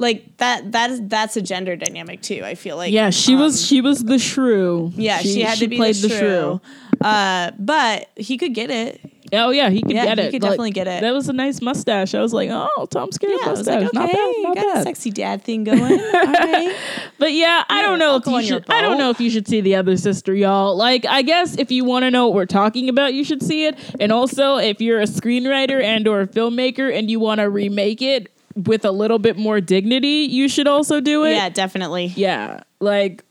[0.00, 2.42] like that that is that's a gender dynamic too.
[2.42, 4.92] I feel like yeah, she um, was she was the shrew.
[4.96, 6.60] yeah, she, had to be played the shrew.
[7.00, 9.00] Uh, but he could get it.
[9.32, 10.26] Oh yeah, he could Yeah, get he it.
[10.26, 11.00] He could Like, definitely get it.
[11.02, 12.14] That was a nice mustache.
[12.14, 13.66] I was like, oh, Tom Skerritt Yeah, mustache.
[13.66, 15.80] like, okay, not bad, not got a sexy dad thing going.
[15.80, 16.76] Right.
[17.18, 18.64] But yeah, I don't know if you should.
[18.70, 20.74] I don't know if you should see the other sister, y'all.
[20.74, 23.66] Like, I guess if you want to know what we're talking about, you should see
[23.66, 23.76] it.
[24.00, 28.00] And also, if you're a screenwriter and or a filmmaker and you want to remake
[28.00, 31.32] it with a little bit more dignity, you should also do it.
[31.32, 32.06] yeah, definitely.
[32.16, 32.62] yeah.
[32.80, 33.24] Like,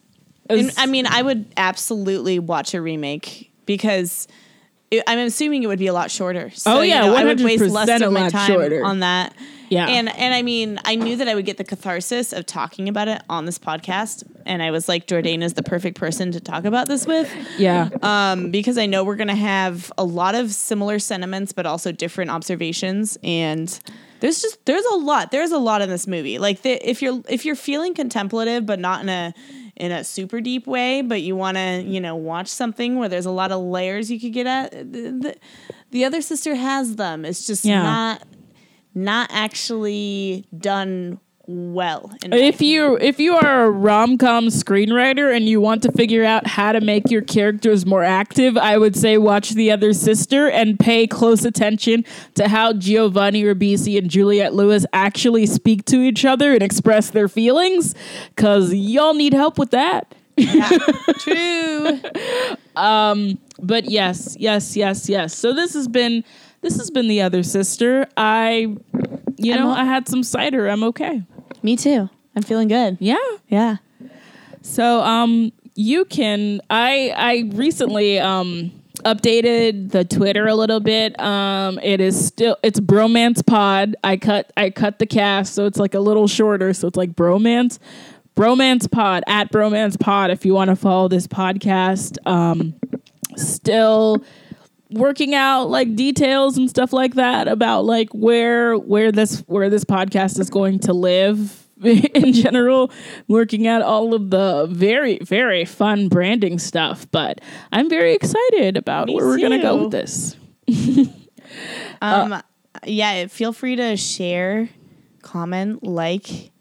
[0.50, 4.28] And, I mean, I would absolutely watch a remake because
[4.92, 6.50] it, I'm assuming it would be a lot shorter.
[6.52, 8.84] So, Oh, yeah, you know, I would waste less of my time shorter.
[8.84, 9.34] on that.
[9.70, 9.86] Yeah.
[9.88, 13.08] and and I mean, I knew that I would get the catharsis of talking about
[13.08, 16.66] it on this podcast, and I was like, Jordan is the perfect person to talk
[16.66, 17.32] about this with.
[17.60, 17.90] yeah.
[18.02, 21.92] um, because I know we're going to have a lot of similar sentiments, but also
[21.92, 23.16] different observations.
[23.22, 23.80] And
[24.20, 25.32] there's just there's a lot.
[25.32, 26.38] There's a lot in this movie.
[26.40, 29.34] Like the, if you're if you're feeling contemplative, but not in a
[29.76, 33.26] in a super deep way, but you want to you know watch something where there's
[33.26, 34.72] a lot of layers you could get at.
[34.72, 34.78] The,
[35.12, 35.36] the,
[35.92, 37.24] the other sister has them.
[37.26, 37.82] It's just Yeah.
[37.84, 38.24] not
[38.94, 41.20] not actually done
[41.50, 42.12] well.
[42.22, 46.24] in if you if you are a rom com screenwriter and you want to figure
[46.24, 50.48] out how to make your characters more active, I would say watch The Other Sister
[50.48, 56.24] and pay close attention to how Giovanni Ribisi and Juliette Lewis actually speak to each
[56.24, 57.96] other and express their feelings,
[58.36, 60.14] because y'all need help with that.
[61.20, 62.00] True.
[62.76, 65.36] Um, but yes, yes, yes, yes.
[65.36, 66.24] So this has been
[66.62, 68.08] this has been The Other Sister.
[68.18, 68.76] I,
[69.38, 70.68] you know, I had some cider.
[70.68, 71.24] I'm okay.
[71.62, 72.10] Me too.
[72.36, 72.98] I'm feeling good.
[73.00, 73.18] Yeah.
[73.48, 73.78] Yeah.
[74.62, 78.72] So um you can I I recently um
[79.06, 81.20] updated the Twitter a little bit.
[81.20, 83.96] Um it is still it's Bromance Pod.
[84.04, 87.14] I cut I cut the cast so it's like a little shorter so it's like
[87.14, 87.80] Bromance
[88.36, 92.18] Bromance Pod at Bromance Pod if you want to follow this podcast.
[92.26, 92.74] Um
[93.36, 94.24] still
[94.92, 99.84] working out like details and stuff like that about like where where this where this
[99.84, 102.92] podcast is going to live in general.
[103.28, 107.40] Working out all of the very very fun branding stuff but
[107.72, 110.36] i'm very excited about Me where we're gonna go with this.
[112.02, 112.42] Um,
[112.86, 114.70] yeah, feel free to share,
[115.22, 116.52] comment, like,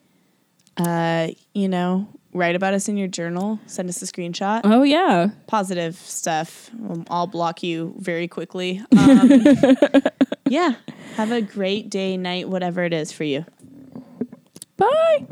[0.76, 2.08] uh, you know,
[2.38, 4.62] write about us in your journal, send us a screenshot.
[4.64, 6.70] oh yeah Positive stuff.
[7.10, 8.82] I'll block you very quickly.
[8.96, 9.30] Um,
[10.48, 10.74] yeah.
[11.16, 13.44] Have a great day, night, whatever it is for you.
[14.76, 15.26] bye